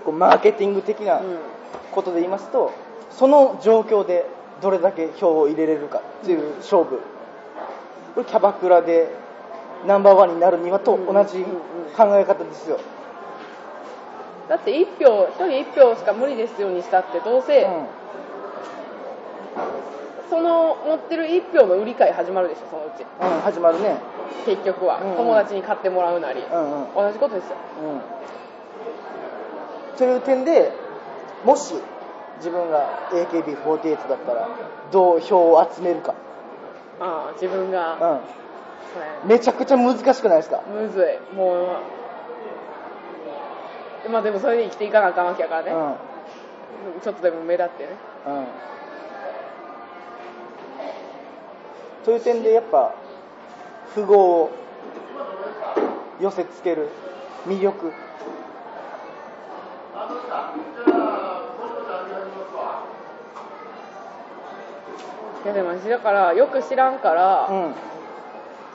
[0.06, 1.40] こうマーケティング的なうん。
[1.92, 2.72] ことで言いますと
[3.18, 4.26] その状況で
[4.62, 7.02] どれだけ票を入れれるかっていう勝負。
[8.14, 9.10] これキャバクラで
[9.86, 11.44] ナンバーワンになるにはと同じ
[11.96, 12.80] 考え方ですよ、
[14.50, 17.86] だって1票1人1票しか無理ですようにしたってどうせ、うん。
[20.30, 23.04] その持ってる1票の売り買い始まるでしょそのうち。
[23.04, 23.98] うん、始まるね。
[24.46, 25.16] 結局は、うん。
[25.18, 26.94] 友達に買ってもらうなり、うんうん。
[26.96, 27.56] 同じことですよ。
[29.94, 29.98] うん。
[29.98, 30.72] という点で
[31.44, 31.76] もし
[32.38, 34.50] 自分が AKB48 だったら
[34.92, 36.14] どう票を集めるか、
[37.00, 38.22] ああ自分が、うは
[39.24, 40.62] いん、めちゃくちゃ難しくないですか？
[40.62, 41.36] むずい。
[41.36, 41.78] も
[44.08, 47.02] うまあでもそれで生きていかなあかんわけやからね、うん。
[47.02, 47.90] ちょっとでも目立ってね。
[48.28, 48.46] うん。
[52.06, 52.94] という点でやっぱ
[53.96, 54.52] 富豪を
[56.20, 56.90] 寄せつける
[57.48, 57.92] 魅力
[65.46, 67.74] いやでも私だからよく知らんから、うん。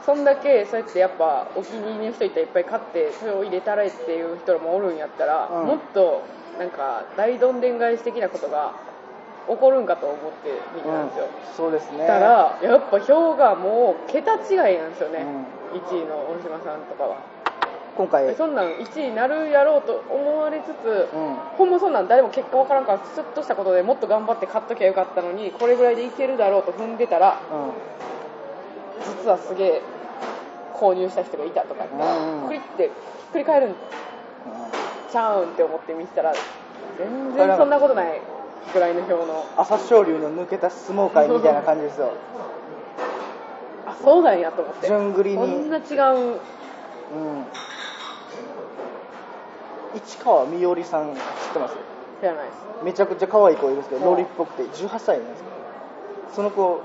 [0.07, 5.67] そんだけそうやってやっぱお気に入りの人いったらいっぱい買ってそれを入れたらえっていう人もおるんやったら、うん。
[5.67, 6.23] もっと
[6.59, 8.73] なんか大どんでん返し的なことが
[9.49, 12.07] 起こるんかと思って見てたんですよ、そうですね。
[12.07, 15.27] だからやっぱ票がもう桁違いなんですよね、
[15.75, 17.17] う1位の大島さんとかは
[17.97, 21.35] 今回、そんなん1位になるやろうと思われつつ、うん。
[21.59, 27.71] ほんまそんなん誰も結果わからんからスッとしたことでもっと頑張って買っときゃよかったのにこれぐらいでいけるだろうと踏んでたらうん。
[29.23, 29.83] 実はすげえ
[30.75, 32.49] 購入した人がいたとか言ったら、うんうん。
[32.49, 33.75] クリってひっくり返るん
[35.11, 36.33] ちゃうんって思って見てたら
[36.99, 38.21] 全然そんなことない
[38.73, 39.45] ぐらいの票の。
[39.57, 42.13] 朝青龍の抜けた相撲界みたいな感じですよ。
[43.87, 44.87] あそうなんやと思って。
[44.87, 45.37] 順繰りに。
[45.37, 46.41] こんな違う
[47.13, 47.47] うん
[49.97, 51.21] 市川みよりさん知っ
[51.53, 51.75] てます？
[52.21, 52.57] じゃないです。
[52.85, 55.57] めちゃくちゃ可愛い子いるんですけどうんロリっぽくて18歳なんですけど。
[56.35, 56.83] その子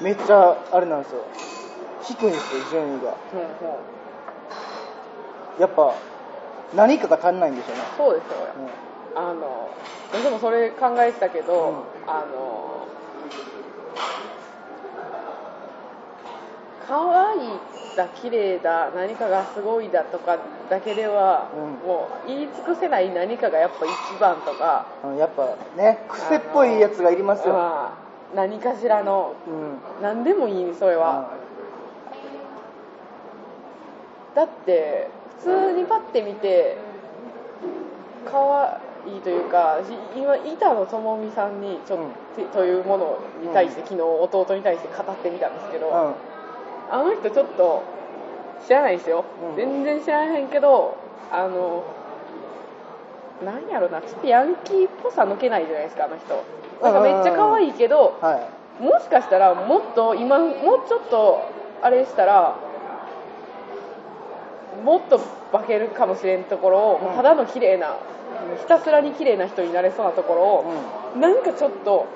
[0.00, 1.22] めっちゃあれなんですよ。
[2.02, 3.14] 低いんですよ順位が。
[5.58, 5.94] やっぱ
[6.74, 8.36] 何かが足んないんでしょうね、そうですよ。
[9.14, 9.22] うん。
[9.22, 9.68] あの
[10.22, 12.10] でもそれ考えてたけど、うん。
[12.10, 12.86] あの
[16.90, 17.40] 可愛い
[17.96, 21.88] だ綺麗だ何かがすごいだとかだけでは、うん。
[21.88, 24.86] もう言い尽くせない何かがやっぱ一番とか。
[25.04, 27.96] うんやっぱね癖っぽいやつがいりますよ、ま
[28.32, 29.34] あ何かしらの。
[29.46, 30.02] うん。
[30.02, 31.30] 何でもいいそれは、
[34.34, 36.76] だって普通にパッて見て
[38.24, 41.98] 可愛いというかし今板野友美さんにちょっ
[42.52, 46.29] と,、というものに対して、昨日弟に対して語ってみたんですけど、うん
[46.90, 47.82] あの人ちょっと
[48.66, 49.56] 知らないですよ、うん。
[49.56, 50.96] 全然知らへんけど
[51.30, 51.84] あの
[53.44, 56.44] なんやろなちょっとヤンキーっぽさ抜けないじゃないですかあの人。
[56.82, 58.36] なんかめっちゃ可愛いけどは
[58.80, 58.82] い。
[58.82, 60.52] もしかしたらもっと今もう
[60.88, 61.50] ちょっと
[61.82, 62.56] あれしたら
[64.84, 65.18] もっと
[65.52, 67.16] 化けるかもしれんところを、うん。
[67.16, 67.96] ただの綺麗な
[68.58, 72.06] ひたすらに綺麗な人になれそうなところを、なんかちょっと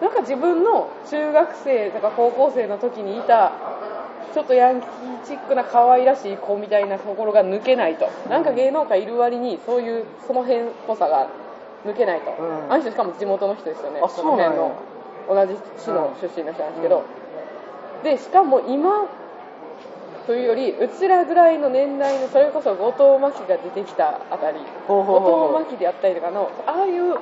[0.00, 3.52] なんか自分の中学生とか高校生の時にいた
[4.34, 8.08] ちょっとヤンキーチックな可愛らしい子みたいなところが抜けないと。
[8.28, 11.28] なんか芸能界いる割にそういうその辺っぽさが
[11.86, 12.72] 抜けないと、うん。
[12.72, 14.00] あの人しかも地元の人ですよね。
[14.02, 14.72] あその辺の
[15.28, 17.04] 同じ市の出身の人なんですけど、
[18.02, 19.06] でしかも今
[20.26, 24.58] というよりうちらぐらいの年代のそれこそ後藤真希が出てきたあたり。
[24.88, 25.04] 後
[25.54, 27.18] 藤真希であったりとかのああいう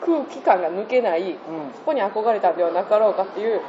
[0.00, 1.36] 空気感が抜けないうん。
[1.74, 3.60] そこに憧れたんではなかろうかっていう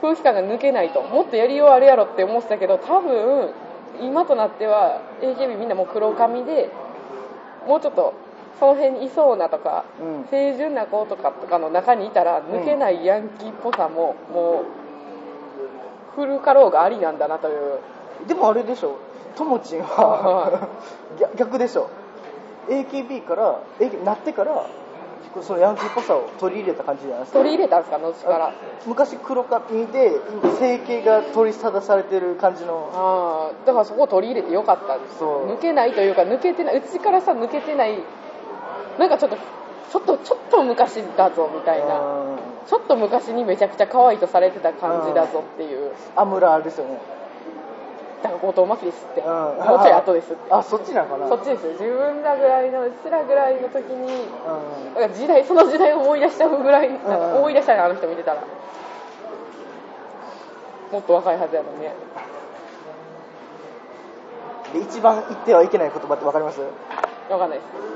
[0.00, 3.52] 空気感が抜けないともっとやりようあるやろって思ってたけど多分
[4.00, 6.70] 今となっては AKB みんなもう黒髪で
[7.66, 8.14] もうちょっと
[8.58, 10.24] その辺にいそうなとかうん。
[10.24, 14.82] 清純な子とかとかの中にいたら抜けないヤンキーっぽさももう
[16.14, 17.80] フルかろうがありなんだなという。
[18.26, 18.98] でもあれでしょ。
[19.34, 20.68] ともちんはは
[21.18, 21.88] 逆 逆でしょ。
[22.68, 23.58] AKB から
[24.04, 24.66] なってから
[25.40, 27.38] そのヤンキーっぽさを取り入れた感じじゃないですか？
[27.38, 28.52] 取り入れたんですか後から？
[28.86, 30.12] 昔黒髪で
[30.58, 32.90] 整形が取り沙汰されてる感じの。
[32.92, 35.22] ああだからそこを取り入れてよかったんです。
[35.22, 37.98] 抜けないというか抜けてないうちからさ抜けてない
[38.98, 41.98] なんかちょっとちょっとちょっと昔だぞみたいな。
[42.00, 45.90] うんちょっと昔にめちゃくちゃ可愛いとされてた感じだぞっていう。
[46.14, 47.00] アムラーですよね
[48.22, 49.26] だから後藤真希ですってうん。
[49.26, 50.52] もうちょい後ですって。
[50.52, 51.28] あそっちなんかな。
[51.28, 51.72] そっちですよ。
[51.72, 54.28] 自分らぐらいのうちらぐらいの時に
[54.94, 55.00] うん。
[55.00, 58.42] なんか時代その時代を思い出しちゃうぐらいなんかうん思い出したいなあの人見てたら。
[60.92, 61.80] もっと若いはずやのに。
[61.80, 61.92] ね
[64.72, 66.60] で一番言ってはいけない言葉って分かります？
[67.28, 67.92] わかんないです。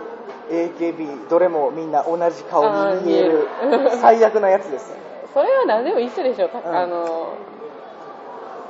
[0.80, 2.64] AKB どれもみんな同じ顔
[2.96, 3.48] に見える。
[3.62, 3.96] あー見える。
[3.98, 4.94] 最悪なやつです。
[5.32, 6.76] それは何でも一緒でしょ、たうん。
[6.76, 7.28] あの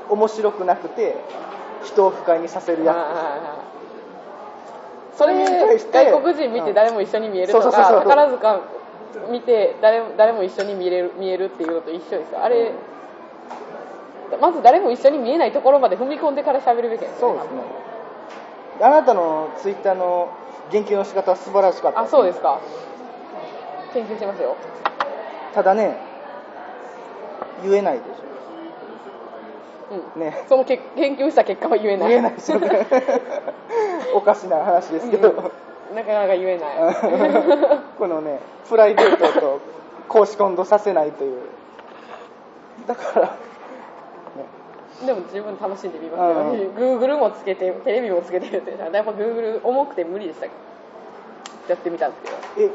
[0.09, 1.17] 面白くなくて
[1.85, 3.67] 人を不快にさせるやはいはいはい
[5.17, 8.61] それ外国人見て誰も一緒に見えるとか、宝塚
[9.31, 12.45] 見て誰誰も一緒に見れる見えるっていうのと一緒ですよ。
[12.45, 12.73] あれ
[14.39, 17.51] まず誰も一緒に見えないところまで踏み込んでから喋るべきですそうですね。
[18.83, 20.29] あなたのツイッターの
[20.71, 22.01] 言及の仕方は素晴らしかった。
[22.01, 22.61] あそうですか。
[23.95, 24.55] 研究しますよ。
[25.55, 25.97] ただね
[27.63, 28.26] 言えないでし
[29.91, 30.21] うん。
[30.23, 30.45] ょね。
[30.49, 32.09] そのけ研究した結果は言えない。
[32.11, 32.33] 言えない。
[32.33, 32.87] ですよね
[34.15, 35.33] おかしな話ですけど、う
[35.93, 35.97] ん。
[35.97, 36.97] なかなか言えない。
[37.99, 39.61] このねプライベートと
[40.09, 41.41] 公私混同させないという。
[42.87, 43.29] だから、ね、
[45.07, 47.01] でも十分楽しんでみますよ、うん。
[47.01, 50.49] Google もつけてテレビもつけてるってやっぱ Google 重くて無理でしたけ？
[50.49, 50.55] ど
[51.69, 52.71] やってみたんですけどえ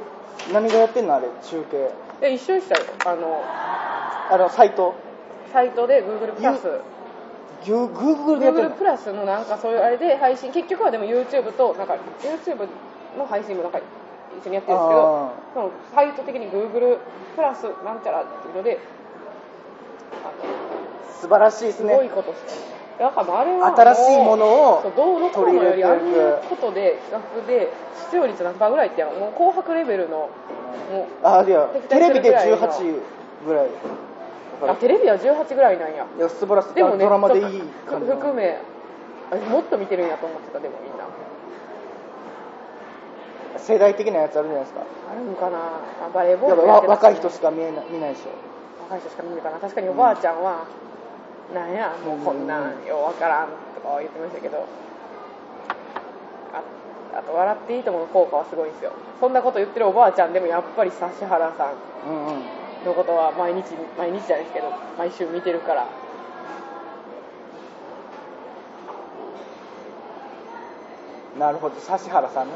[0.54, 1.16] 何がやってんの？
[1.16, 1.92] あれ中継。
[2.22, 2.82] いや一緒でしたよ。
[3.06, 4.94] あのあのサイト。
[5.54, 6.64] サイトで Google プラス。
[6.64, 6.80] グー
[7.64, 12.68] Google でやってん Google のプラスのなんかそういうあれで配信結局はでも YouTube となんか YouTube
[13.18, 16.98] の配信もなんか一緒にやってるんですけどあそのサイト的に Google
[17.36, 18.80] プラスなんちゃらっていうので
[20.24, 20.32] あ
[21.22, 26.02] 素晴らしいですのすごいねことしてだからあれは新しいものをどうのこうのよりああいう
[26.42, 30.30] くことで企画で視聴率何パーぐらいってもう紅白レベルの
[30.92, 32.58] もうあいやテレビでるぐらいの。
[32.58, 33.02] 18
[33.48, 33.68] ぐらい
[34.70, 36.06] あテレビは18ぐらいなんや。
[36.06, 36.74] いや素晴らしい。
[36.74, 38.16] でもねドラマでいい感じの。
[38.16, 38.60] 含め
[39.32, 41.06] あもっと見てるんやと思ってたでもみんな。
[43.58, 44.82] 世代的なやつあるじゃないですか。
[44.82, 45.58] あるんかな。
[45.58, 48.32] あバレーボールやってたわ若い人しか見えない見ないでしょ。
[48.84, 50.66] 若い人しか見るかな確かにおばあちゃんは、
[51.54, 54.66] なんやもうこんなんようわからんとかは言ってましたけど。
[56.54, 56.62] あ
[57.20, 58.92] あと「笑っていいとも」の効果はすごいんですよ。
[59.20, 62.10] そんなこと言ってるおばあちゃんでもやっぱり指原さん。
[62.10, 65.88] うんうんのことは毎日毎日じゃないですけど毎週見てるから。
[71.40, 71.76] なるほど。
[71.76, 72.54] 指原さんね。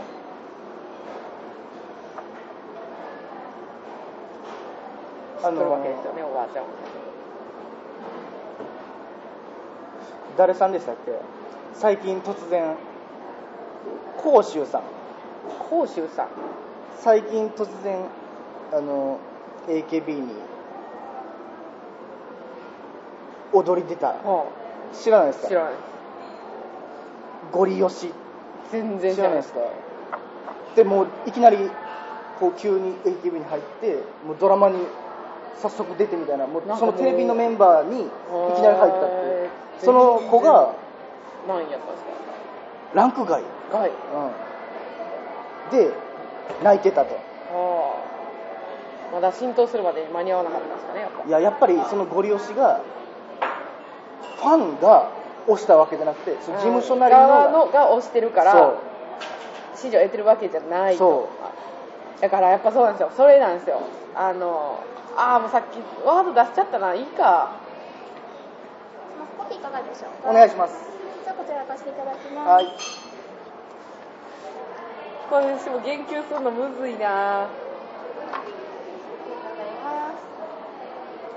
[5.42, 6.66] 知ってるわけですよねおばあちゃん。
[6.66, 6.70] は
[10.38, 11.12] 誰さんでしたっけ？
[11.74, 12.76] 最近突然
[14.18, 14.82] 甲州さん。
[15.70, 16.28] 甲州さん。
[16.98, 18.00] 最近突然
[18.74, 19.20] あの
[19.68, 20.34] AKB に
[23.54, 24.08] 踊り出た。
[24.08, 24.46] は
[24.94, 25.46] 知らないですか？
[25.48, 25.84] あ知らないです。
[27.52, 28.12] ゴリ押し。
[28.72, 29.60] 全然知らないいですか？
[30.76, 31.58] でもういきなり
[32.40, 34.80] こう急に AKB に入ってもうドラマに
[35.62, 38.10] 早速出てみたいなもうそのテレビのメンバーにい
[38.56, 39.50] きなり入ったって
[39.80, 40.74] その子が
[41.48, 42.06] 何やったんです
[42.94, 43.92] ランク外、かはい
[45.72, 45.92] うん、で
[46.64, 47.16] 泣いてたと。
[47.16, 47.85] はあ
[49.16, 51.28] まだ浸透するまでに間に合わなかったんですかねやっぱ。
[51.28, 52.82] いややっぱりそのゴリ押しが
[54.38, 55.10] ファンが
[55.48, 58.74] 押したわけじゃなくてその事務所なりの側のが押してるから
[59.74, 61.30] 支持を得てるわけじゃないそと
[62.22, 63.12] だからやっぱそうなんですよ。
[63.16, 63.80] それなんですよ。
[64.16, 64.80] あの
[65.16, 67.52] ああもうさっきワード出しちゃったないいか。
[69.38, 70.30] コピーいかがでしょうか？
[70.30, 70.76] お願いします。
[71.24, 72.50] じゃあこちら貸していただきます。
[72.50, 72.66] はい。
[75.30, 77.48] これでも言及するのむずいな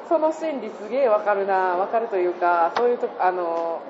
[0.09, 3.83] その心理すげえわかるなわかるというかそういうとあの、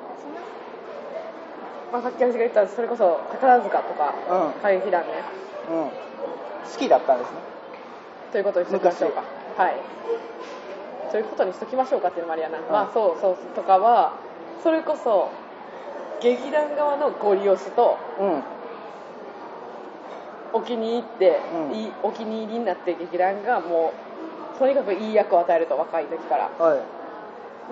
[1.92, 4.60] まあ、さっき私が言ったそれこそ宝塚とかうん。
[4.60, 5.22] 海浜団ね。
[5.70, 5.74] うん。
[6.70, 7.36] 好きだったんですね。
[8.32, 9.22] ということにしときましょうか。
[9.56, 9.76] はい。
[11.12, 14.18] ということにしときましょうかっていうのもありやな、まあそうそうとかは
[14.62, 15.30] それこそ
[16.20, 18.42] 劇団側のご利用しとうん。
[20.52, 21.92] お気に入って、うん。
[22.02, 24.07] お気に入りになって劇団がもう
[24.58, 26.50] とにかくいい役を与えると若い時から。
[26.58, 26.78] はい。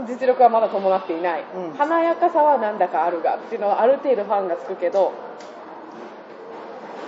[0.06, 1.72] 実力はまだ伴っていない、うん。
[1.72, 5.12] 華やかさはなんだかあるがっていうのはある程度ファンがつくけど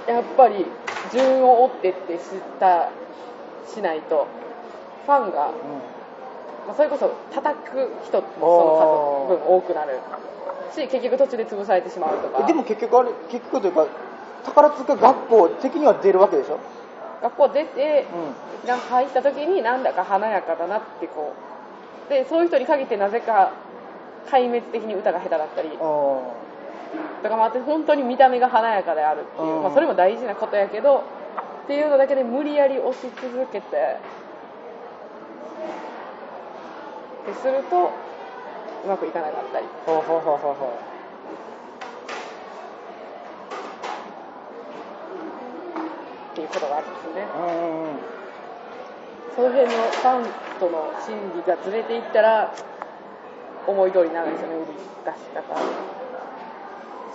[0.07, 0.65] やっぱり
[1.13, 2.23] 順を追ってって知っ
[2.59, 2.89] た
[3.67, 4.27] しないと
[5.05, 5.53] ファンが、
[6.67, 10.01] まあ、それこそ叩く人もその数分多くなる。
[10.75, 12.39] し結局途中で潰されてしまうとか。
[12.39, 13.87] うんでも結局あれ結局というか
[14.47, 16.59] 宝塚学校的には出るわけでしょ？
[17.21, 18.07] 学校出て
[18.65, 21.35] うなんか入った時になんだか華やかだなってこ
[22.07, 23.53] うでそういう人に限ってなぜか
[24.27, 25.79] 壊滅的に歌が下手だったりと
[27.29, 29.63] かもあって本当に見た目が華やかであるっていう、うん。
[29.63, 31.05] まあ、それも大事なことやけど
[31.65, 33.99] っていうのだけで無理やり押し続けて
[37.27, 37.91] ですると
[38.85, 39.67] うまくいかなかったり。
[39.67, 40.79] ーほうほうほうほうほ
[46.33, 47.27] っていうことがあるんですよね。
[47.35, 48.18] ううんうん
[49.39, 50.25] その辺のファン
[50.59, 52.53] との心理がずれていったら
[53.69, 54.67] 思い通りになるんですよね売り
[55.05, 55.57] 出し方。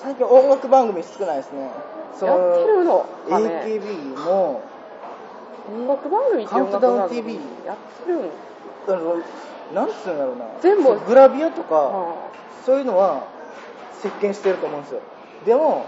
[0.01, 1.69] 最近音楽番組少ないですね。
[2.17, 3.05] そやってるの？
[3.27, 4.61] かね AKB も
[5.67, 7.33] 音楽番組ってカウントダウン TV
[7.65, 8.29] やってるん
[8.87, 9.17] あの
[9.73, 10.45] なんつうんだろうな。
[10.61, 10.97] 全部。
[11.01, 12.15] グラビアとか、は
[12.65, 13.27] そういうのは
[14.01, 15.01] 席巻してると思うんですよ。
[15.45, 15.87] でも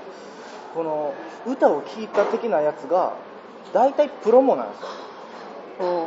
[0.73, 1.13] この
[1.47, 3.13] 歌を聴いた的なやつが
[3.71, 4.87] 大体プロモなんですよ、
[5.79, 5.97] あうんうん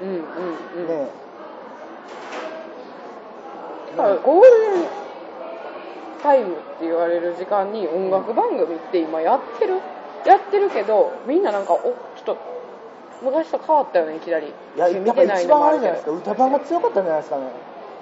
[0.00, 0.04] う。
[0.04, 0.88] んうんうんうん。
[0.88, 1.08] ね。
[3.96, 4.86] だからゴールデン
[6.22, 9.80] タイムって言われる時間に音楽番組って今やってる？
[10.26, 12.36] やってるけどみんななんかおちょっと
[13.22, 14.48] 昔と変わったよねいきなり。
[14.48, 16.10] いややっぱ一番あれじゃないですか。
[16.12, 17.42] 歌番が強かったんじゃないですかね。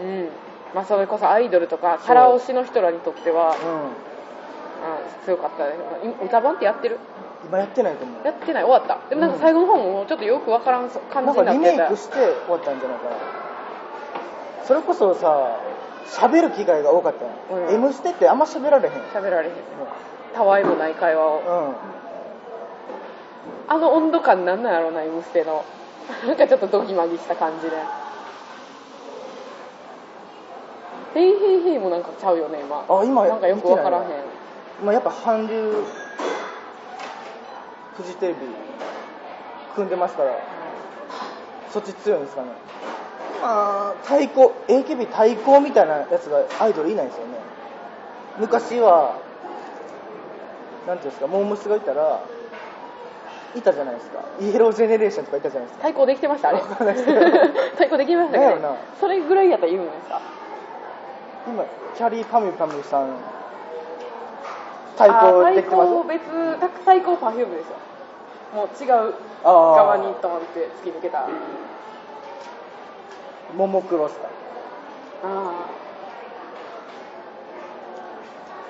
[0.00, 0.28] うん。
[0.74, 3.54] まあそれこそアイドルとかキャラ推しの人らにとってはう
[4.84, 5.74] あ強かったね。
[6.02, 6.96] 今歌番ってやってる？
[6.96, 6.98] ん
[7.44, 8.24] 今やってないと思う。
[8.24, 8.64] やってない。
[8.64, 9.08] 終わった。
[9.08, 13.16] でもなんか最後の方もちょっとよくわからん感じなんかリになってたメイクして終わったんじゃないかな。
[14.64, 15.60] それこそさ
[16.06, 17.30] 喋る機会が多かったよ、
[17.68, 17.74] うん。
[17.74, 19.54] M ステってあんま喋られへん、喋られへん
[20.34, 21.38] たわいもない会話を。
[21.38, 21.74] うん。
[23.68, 25.64] あの温度感なんなんやろうな、M ステの。
[26.26, 27.76] なんかちょっとドギマギした感じで。
[31.14, 32.84] ヘイヘイヘイもなんかちゃうよね、今。
[32.88, 34.04] あ今なんかよくわからへん。
[34.04, 34.20] 見て。
[34.84, 35.84] まあ、やっぱ韓流
[37.96, 38.40] フジテレビ
[39.74, 40.38] 組んでますから
[41.72, 42.48] そっち強いんですかね。
[43.42, 47.34] まあ対抗 AKB 対抗みたいなやつがアイドルいないんですよね。
[48.38, 49.16] 昔は
[50.86, 52.22] なんていうんですかモームスがいたら
[53.54, 54.20] いたじゃないですか。
[54.40, 55.82] イエロージェネレーションとかいたじゃないですか。
[55.84, 56.60] 対抗できてました、あれ。
[57.78, 58.76] 対抗できましたけど、なんやろな。
[59.00, 60.20] それぐらいやったら言うんですか？
[61.46, 61.64] 今
[61.96, 63.08] キャリーパミュパミュさん
[64.98, 65.90] 対抗できてます？
[65.90, 66.20] 対抗別、
[66.84, 67.76] 対抗パフュームですよ。
[68.54, 71.24] もう違う側にドンって突き抜けた。
[71.24, 71.28] あ
[73.54, 74.28] ももクロスか
[75.24, 75.66] あ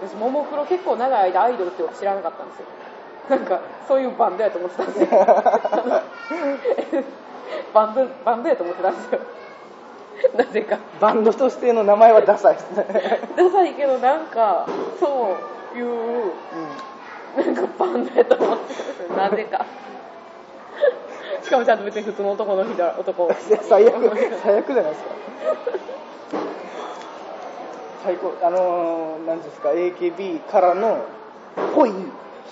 [0.03, 2.67] 私ももクロ結構長い間アイドルって知らなかったんですよ。
[3.31, 5.09] なんかそういうバンドやと思ってたんですよ。
[7.73, 9.21] バンドバンドやと思ってたんですよ。
[10.37, 10.79] なぜか。
[11.01, 12.87] バンドとしての名前はダサいですね、
[13.37, 14.67] ダサいけどなんか
[15.01, 15.37] そ
[15.75, 16.33] ういう
[17.37, 19.67] なんかバンドやと思ってなぜか。
[21.43, 23.27] しかもちゃんと別に普通の男の人男。
[23.27, 25.11] いや最悪最悪じゃないですか。
[28.05, 28.35] 最高。
[28.43, 31.05] あのー、なんですか AKB からの
[31.75, 31.93] 濃い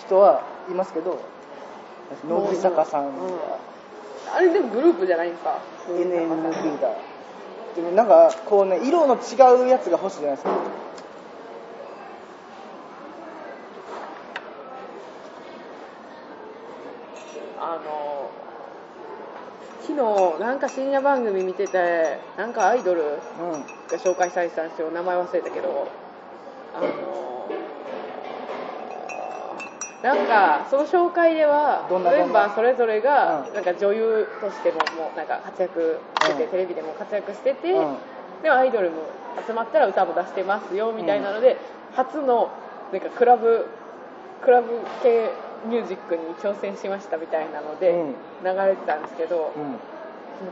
[0.07, 1.21] 人はいますけど
[2.29, 3.23] 乃木坂さんが、
[4.37, 6.91] あれでもグループじゃないんですか？NMB だ。
[7.75, 10.51] でもなんかこうね色の違うやつが欲しいじゃないですか
[17.59, 18.31] あの
[19.95, 23.13] 昨日なんか深夜番組見ててなんかアイドルうん。
[23.13, 24.91] が紹介されてたんですよ。
[24.91, 25.87] 名前忘れたけど。
[26.75, 27.49] あの
[30.03, 33.55] なんかその紹介ではメンバーそれぞれがうん。
[33.55, 36.51] なんか女優としてももうなんか活躍してて、うん。
[36.51, 37.97] テレビでも活躍してて、うん。
[38.43, 39.05] でもアイドルも
[39.47, 41.57] 集まったら歌も出してますよみたいなので、
[41.95, 42.51] 初の
[42.93, 43.67] なんかクラブ
[44.43, 44.69] クラブ
[45.03, 45.31] 系
[45.67, 48.15] ミュージックに挑戦しましたみたいなのでうん。
[48.45, 49.63] 流れてたんですけど、うん。
[49.63, 49.79] も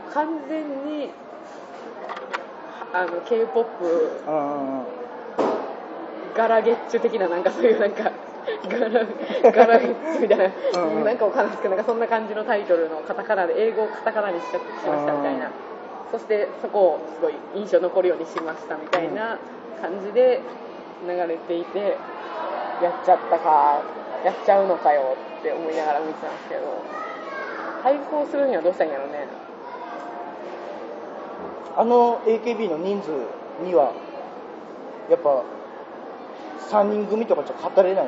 [0.09, 1.09] う完全に
[2.93, 3.69] あの k p o p
[6.35, 8.11] ガラゲッチュ的ななんかそういうなんか
[8.67, 9.05] ガラ
[9.51, 10.95] ガラゲッチュみたいなうん。
[10.97, 11.05] うん。
[11.05, 14.61] なんかわかんないですけどなんかそんな感じのタイトルのカタカナで英語をカタカナにししま
[14.97, 15.49] したみたいな。
[16.13, 19.39] そしてそこをすごい印象残るようにしましたみたいな
[19.81, 20.41] 感じで
[21.07, 21.97] 流れていて
[22.83, 23.81] やっちゃったか
[24.23, 26.61] やっちゃうのかよって思いながら見てたんですけど
[27.83, 29.27] 対抗するにはどうしたんやろうね。
[31.75, 33.11] あの AKB の人数
[33.65, 33.91] には
[35.09, 35.43] やっぱ
[36.69, 38.05] 3人組とかじゃ語れない。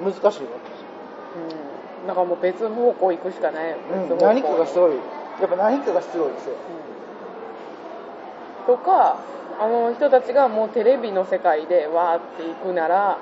[0.00, 0.48] 難しいわけですよ。
[2.02, 2.06] うん。
[2.06, 4.92] だからもう別方向行くしかない、別方向何かがすごい。
[5.40, 6.54] やっぱ何かが必要ですよ。
[8.66, 9.18] とか
[9.60, 13.18] あの人たちがもうテレビの世界でわーって行くなら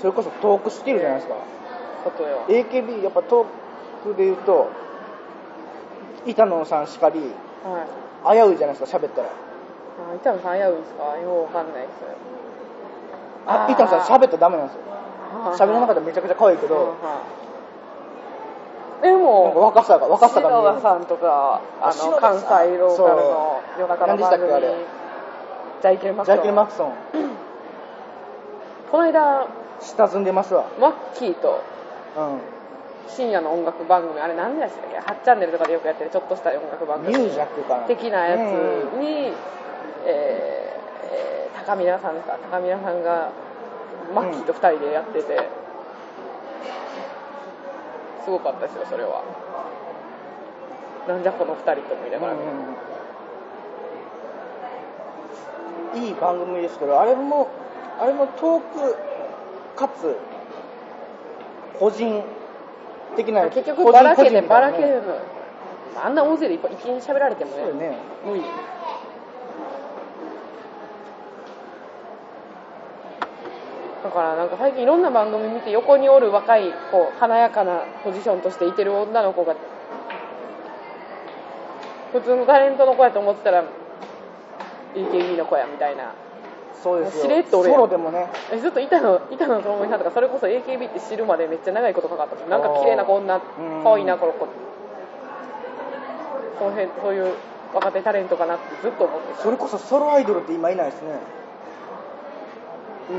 [0.00, 1.34] それこそトークスキルじゃないですか。
[2.04, 3.46] ことよ AKB やっぱトー
[4.12, 4.68] クで言うと
[6.26, 7.20] 板野さんしかり
[7.64, 8.38] はい。
[8.38, 9.28] 危ういじゃないですか喋ったら。
[9.28, 11.18] あ板野さん危ういですか？
[11.18, 11.90] ようわかんないです。
[13.46, 14.82] あ板野さん喋ったらダメなんですよ。
[14.90, 16.74] はい喋らなかったらめちゃくちゃ可愛いけど。
[16.76, 16.86] はい
[19.02, 22.46] でも若さが若さが篠田さんとかあ篠の関西
[22.78, 24.50] ローカルの夜中の番組。
[25.82, 26.92] ジャイケンマクジャイケル・マククソン
[28.90, 29.46] この間
[29.80, 30.66] 下積んでますわ。
[30.80, 31.62] マッキーと
[32.16, 32.40] うん。
[33.08, 37.16] 深夜の音楽番組あれ何でしたっけ？8チャンネルとかでよくやってるちょっとした音楽番組。
[37.16, 37.84] ミュージャックかな。
[37.86, 39.00] 的なやつうん。
[39.00, 43.30] に、えーえー高見菜さんですか高見菜さんが
[44.14, 45.48] マッキーと2人でやってて、
[48.24, 49.22] すごかったですよそれは。
[51.08, 52.32] なんじゃこの2人と思いながら、
[55.94, 56.02] うん。
[56.04, 57.48] いい番組ですけどあれも
[58.00, 58.96] あれもトーク
[59.76, 60.16] かつ
[61.78, 62.24] 個人
[63.16, 65.18] 的な結局ばらけてばらけるの。
[66.02, 67.56] あんな大勢でいっぱい一気に喋られてもね。
[67.58, 67.96] そうよね。
[68.24, 68.42] 無理。
[74.04, 79.56] だからなんか最近いろんな番組見て横におる若いこう華やかなポジションとしていてる女の子が
[82.12, 83.64] 普通のタレントの子やと思ってたら
[84.94, 86.14] AKB の子やみたいな
[86.82, 87.22] そうですよ。
[87.24, 88.28] しれっと俺ソロでもね。
[88.52, 93.40] えずっと板野板野友美さんとかそれこそ AKB って知るまでめっちゃ長いことかかったなんか綺麗な子女うん
[93.84, 94.46] 可愛いなこの子
[96.58, 97.34] そうへんそういう
[97.74, 99.34] 若手タレントかなってずっと思って。
[99.34, 101.08] たそれこそソロアイドルって今いないですね。
[103.10, 103.12] う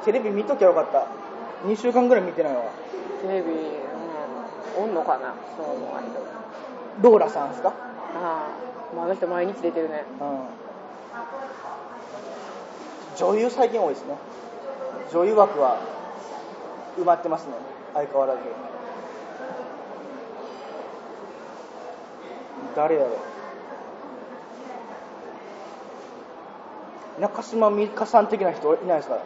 [0.00, 0.04] ん。
[0.04, 1.06] テレビ見ときゃよかった。
[1.66, 2.62] 2週間ぐらい見てないわ。
[3.22, 5.78] テレビ、うん、おんのかなそうイ
[7.02, 7.68] ドルローラさんですか？
[7.70, 7.72] あ
[8.48, 8.48] あ、
[8.94, 10.04] まあ、あの人毎日出てるね。
[10.20, 10.46] うん。
[13.16, 14.16] 女優最近多いですね。
[15.12, 15.78] 女優枠は
[16.98, 17.54] 埋まってますね。
[17.94, 18.40] 相変わらず。
[22.74, 23.08] 誰やろ。
[27.20, 29.18] 中島美嘉さん的な人いないですか？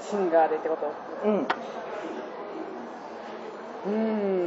[0.00, 0.92] シンガーでってこと？
[1.28, 1.46] うん。
[3.86, 4.43] うーん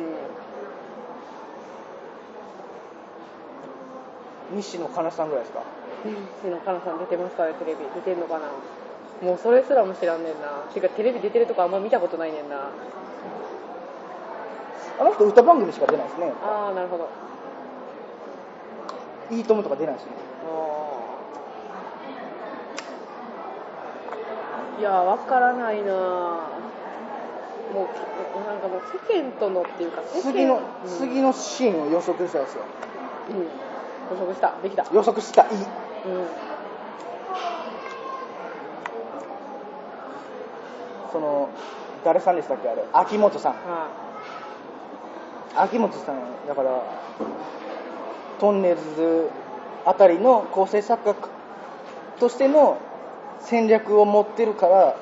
[4.57, 5.63] 西野カナさんぐらいですか？
[6.43, 7.45] 西野カナさん出てますか？
[7.45, 8.49] ねテレビ出てんのかな？
[9.21, 10.65] もうそれすらも知らんねんな。
[10.73, 12.69] てかテレビ出てるとこあんま見たことないねんな。
[14.99, 16.33] あの人歌番組しか出ないですね。
[16.43, 17.07] ああなるほど。
[19.29, 20.07] いいともとか出ないしね。
[24.79, 25.91] いやわからないな。
[27.73, 27.97] もうき
[28.47, 32.63] なんかもう世間とのっていうか世間次の、うん次のシーンを予測したんですよ。
[33.31, 33.66] うん
[34.11, 34.53] 予測した。
[34.61, 34.85] できた。
[34.93, 35.43] 予測した。
[35.43, 35.49] いい。
[35.49, 35.63] うん。
[41.11, 41.49] その
[42.03, 42.83] 誰さんでしたっけあれ？
[42.93, 43.53] 秋元さん。
[43.53, 43.87] は
[45.55, 46.83] 秋元さんだから
[48.39, 49.29] トンネルズ
[49.85, 51.15] あたりの構成作家
[52.19, 52.77] としての
[53.39, 54.95] 戦略を持ってるから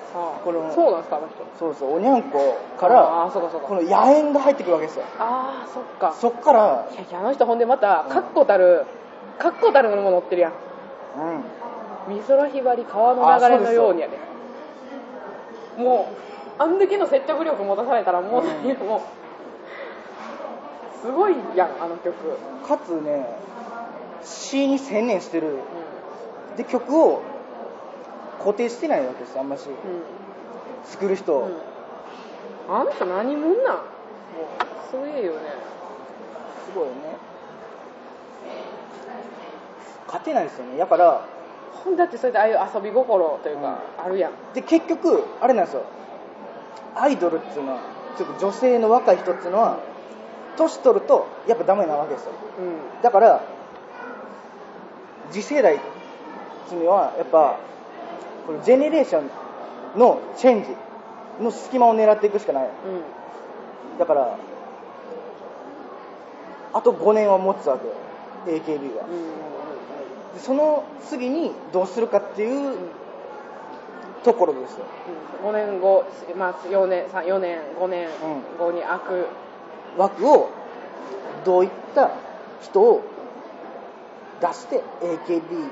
[0.44, 1.46] このそうなんですかあの人。
[1.58, 5.06] そうそうおにゃんこかあらこの野猿が入ってくるわけですよ。
[5.18, 6.14] ああそっか。
[6.14, 8.86] そっからいやいやあの人ほんでまた確固たる
[9.40, 10.52] 確固たるもの持ってるやん。
[10.52, 12.16] うん。
[12.16, 14.18] 美空ひばり川の流れのようにやで。
[15.78, 16.10] も
[16.60, 18.88] うあんだけの説得力持たされたらもう,、うん。
[18.88, 19.02] もう
[21.02, 22.16] すごいやんあの曲、
[22.68, 23.26] かつね
[24.24, 25.56] 詩に専念してる。
[26.56, 27.22] うで曲を
[28.46, 29.66] 固定してないわけですあんまし。
[29.66, 29.76] んうん。
[30.86, 32.74] 作る人、うん。
[32.74, 33.48] あの人何者なん？
[33.50, 33.66] もう
[34.90, 35.40] すげえよね。
[36.72, 37.18] すごいよね。
[40.06, 40.78] 勝てないですよね。
[40.78, 41.26] だから。
[41.98, 44.32] だってそれでああいう遊び心というか、あるやん。
[44.56, 45.84] で結局あれなんですよ。
[46.96, 47.80] アイドルっていうのは
[48.18, 49.78] ちょっと女性の若い人っていうのは
[50.58, 52.32] 年取るとやっぱダメなわけですよ。
[52.60, 52.62] う
[53.00, 53.02] ん。
[53.04, 53.44] だから
[55.32, 55.80] 次世代っ
[56.70, 57.60] ていうのはやっぱ
[58.46, 59.30] このジェネレーション
[60.00, 60.70] のチェンジ
[61.42, 62.64] の隙間を狙っていくしかない。
[62.64, 64.00] うん。
[64.00, 64.38] だから
[66.74, 67.94] あと5年は持つわけよ。
[68.60, 69.06] AKB は。
[70.36, 70.40] うん。
[70.40, 72.78] その次にどうするかっていう
[74.24, 74.86] ところですよ。
[75.44, 78.10] 5年後、まあ、4年さ4年5年
[78.60, 79.28] 後に開く、
[79.98, 80.50] 枠を
[81.46, 82.12] どういった
[82.62, 83.04] 人を
[84.42, 85.70] 出して AKB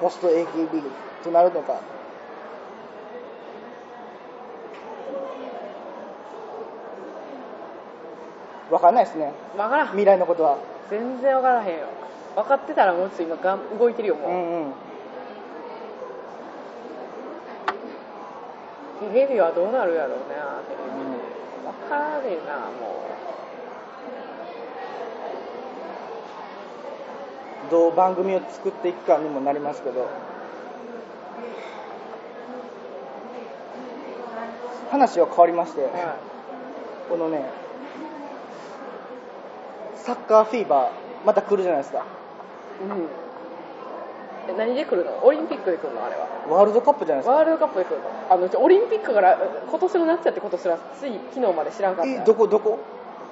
[0.00, 0.82] ポスト AKB
[1.24, 1.80] となるのか
[8.72, 9.30] 分かんないですね。
[9.54, 9.88] 分からん。
[9.88, 10.56] 未来のことは。
[10.88, 11.86] 全然分からへんよ。
[12.34, 14.72] 分かってたらもうちょっと今がん動いてるよもう、うんうん。
[19.12, 20.24] テレビはどうなるやろうね
[20.68, 20.92] テレビ
[21.64, 23.02] 分からねえなも
[27.70, 30.08] どう番組を作っていくかにもなりますけど。
[34.90, 36.16] 話は変わりまして、う、は
[37.08, 37.61] このね
[40.04, 40.90] サッカーフィーバー
[41.26, 41.98] また来るじゃないですか。
[42.00, 42.02] い
[42.84, 43.06] うん。
[44.48, 45.24] え何で来るの？
[45.24, 46.04] オリンピックで来るの？
[46.04, 46.26] あれは。
[46.48, 47.36] ワールドカップじゃないですか。
[47.36, 48.10] ワールドカップで来るの？
[48.30, 49.38] あのうちオリンピックから
[49.68, 52.10] 今年の夏やってことすらつい昨日まで知らんかった。
[52.10, 52.80] えどこどこ？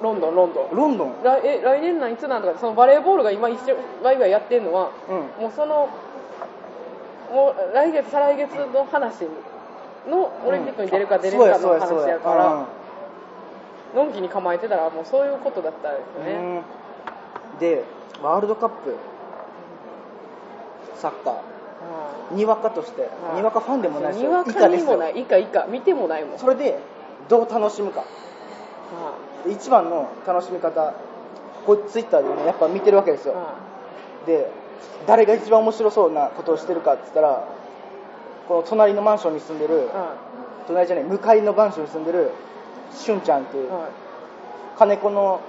[0.01, 0.75] ロンドンロンドン。
[0.75, 1.13] ロンドン？
[1.23, 2.13] 来え来年なん？
[2.13, 2.57] いつなんとか。
[2.59, 5.43] そのバレーボールが今一緒ワイワイやってるのはうん。
[5.43, 5.89] もうその
[7.31, 9.27] もう来月再来月の話
[10.09, 12.65] のオリンピックに出るか出れるかの話やから、
[13.95, 16.63] のんきに構えてたらもうそういうことだったんですよね、
[17.53, 17.59] うん。
[17.59, 17.83] で
[18.21, 18.95] ワールドカップ
[20.95, 21.35] サッカー。
[22.35, 26.39] にわかとしてはいにわかファンでもないですにわかにもない以下以下見てもないもん。
[26.39, 26.79] それで
[27.27, 28.03] どう楽しむか。
[29.49, 30.93] 一番の楽しみ方
[31.65, 33.35] こうツイッターでねやっぱ見てるわけですよ。
[34.25, 34.49] で
[35.07, 37.47] 誰が一番面白そうなことをしてるかって言ったら
[38.47, 39.89] この隣のマンションに住んでる
[40.67, 42.31] 隣じゃない向かいのマンションに住んでる
[42.93, 43.91] しゅんちゃんっていういはい。
[44.77, 45.41] 金子の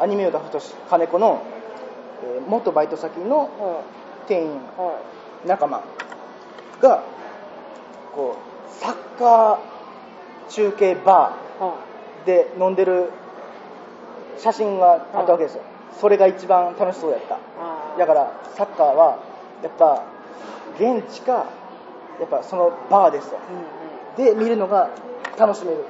[0.00, 1.42] アニメーター太し金子の、
[2.24, 3.82] えー元バイト先のは
[4.26, 5.00] 店員いは
[5.44, 5.48] い。
[5.48, 5.82] 仲間
[6.80, 7.02] が
[8.14, 9.58] こうサッカー
[10.48, 13.10] 中継バはーで飲んでる
[14.38, 15.62] 写真があったわけですよ。
[16.00, 17.36] それが一番楽しそうやった。
[17.36, 19.18] あだからサッカーは
[19.62, 20.04] やっぱ
[20.78, 21.46] 現地か
[22.20, 23.38] やっぱそのバーですよ。
[24.16, 24.34] うんうん。
[24.36, 24.90] で見るのが
[25.38, 25.84] 楽しめる。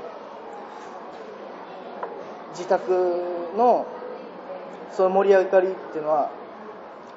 [2.53, 2.90] 自宅
[3.57, 3.86] の
[4.92, 6.30] その盛り上がりっていうのは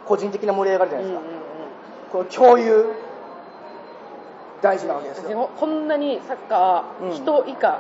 [0.05, 1.41] 個人的な盛り上がりじゃないですか、うんうんうん。
[2.11, 2.85] この共有
[4.61, 5.37] 大事なわけですでよ。
[5.37, 7.79] もこんなにサッカうんー人以下、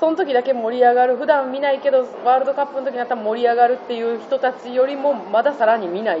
[0.00, 6.20] その時だけ盛り上がる普段見ないけどワールドカップの時になったら盛り上がるっていう人たちよりもまださらに見ない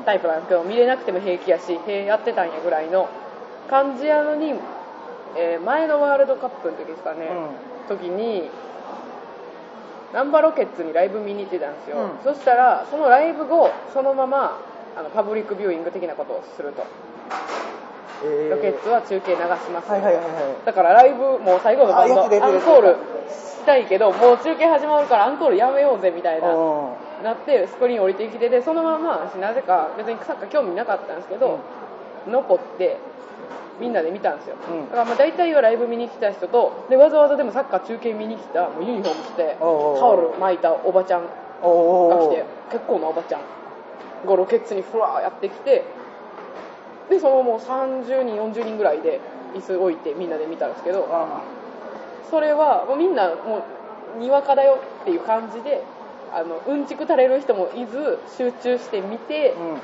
[0.00, 3.08] んタイプなんですけど見れなくても平気やしへえやってたんやぐらいの
[3.70, 4.54] 感じやのに、
[5.36, 7.28] えー前のワールドカップの時ですかね、
[7.88, 8.50] 時に
[10.12, 12.24] ナンバーロケッツにライブ見に行ってたんですよ、うん。
[12.24, 14.58] そしたらそのライブ後そのまま
[14.96, 16.86] あのパブリックビューイング的なことをすると。
[18.24, 18.50] えー。
[18.50, 20.30] ロケッツは中継流します、はいはいはいは
[20.62, 20.64] い。
[20.64, 22.96] だからライブもう最後のバンドアンコール
[23.28, 27.24] したいけどもう中継始まるからアンコールやめようぜみたいなうん。
[27.24, 31.58] なってスクリーン降りてきてでそのまま私なぜか別にサッカー興味なかったんですけど、
[32.26, 32.98] 残って
[33.80, 34.84] みんなで見たんですよ、うん。
[34.86, 43.40] だからまあ大体はライブ見に来た人とでわざわざでもサッカー中継見に来たもうユニフォーム着てタオル巻いたおばちゃんが来て結構なおばちゃん。
[44.26, 45.84] がロケッツにふわーやってきて
[47.08, 49.20] でそのもう30人40人ぐらいで
[49.54, 51.42] 椅子置いてみんなで見たんですけどあ。
[52.30, 53.64] それはもうみんなも
[54.16, 55.84] うにわかだよっていう感じで
[56.32, 59.78] あのうんちく垂れる人もいず集中して見てうん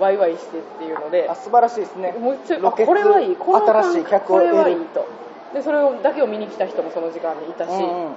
[0.00, 2.12] ワイワイしてっていうのであ素晴らしいですね。
[2.12, 3.36] もうちょこれはいい。
[3.36, 5.06] この感新しい客をこれはいいと。
[5.54, 8.12] でそれをだけを見に来た人もその時間にいたし、うんうん。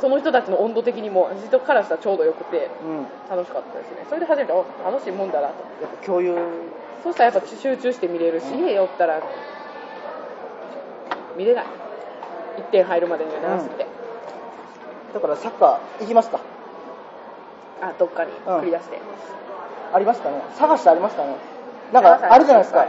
[0.00, 3.06] その人たちの温度的にも人からしたらちょうどよくてうん。
[3.30, 4.04] 楽しかったですね。
[4.08, 6.36] それで初めてお楽しいもんだなとやっぱ共有
[7.04, 9.22] そしたらやっぱ集中して見れるし、うん家寄ったら
[11.36, 11.64] 見れない。
[12.58, 13.86] 1点入るまでには長すぎて、
[15.12, 16.40] だからサッカー行きますか？
[17.82, 19.00] あどっかに繰り出して、
[19.92, 21.36] ありますかね探してありますかね
[21.92, 22.86] なんかあるじゃないですか。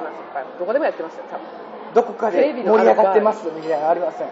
[0.60, 1.46] どこでもやってますよ多分。
[1.94, 4.28] どこかで盛り上がってますみたいなのありません。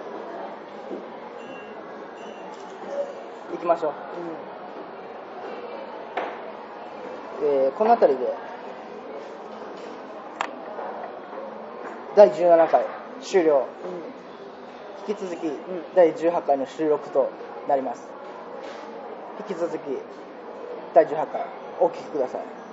[3.53, 3.93] 行きましょう、
[7.43, 8.33] えーこの辺りで。
[12.15, 12.85] 第17回
[13.21, 13.55] 終了。
[13.55, 13.59] うん。
[13.59, 14.15] うん
[15.07, 15.41] 引き続き
[15.95, 17.29] 第18回の収録と
[17.67, 18.07] なります。
[19.47, 19.81] 引き続き
[20.95, 21.41] 第18回
[21.81, 22.64] お聞きください。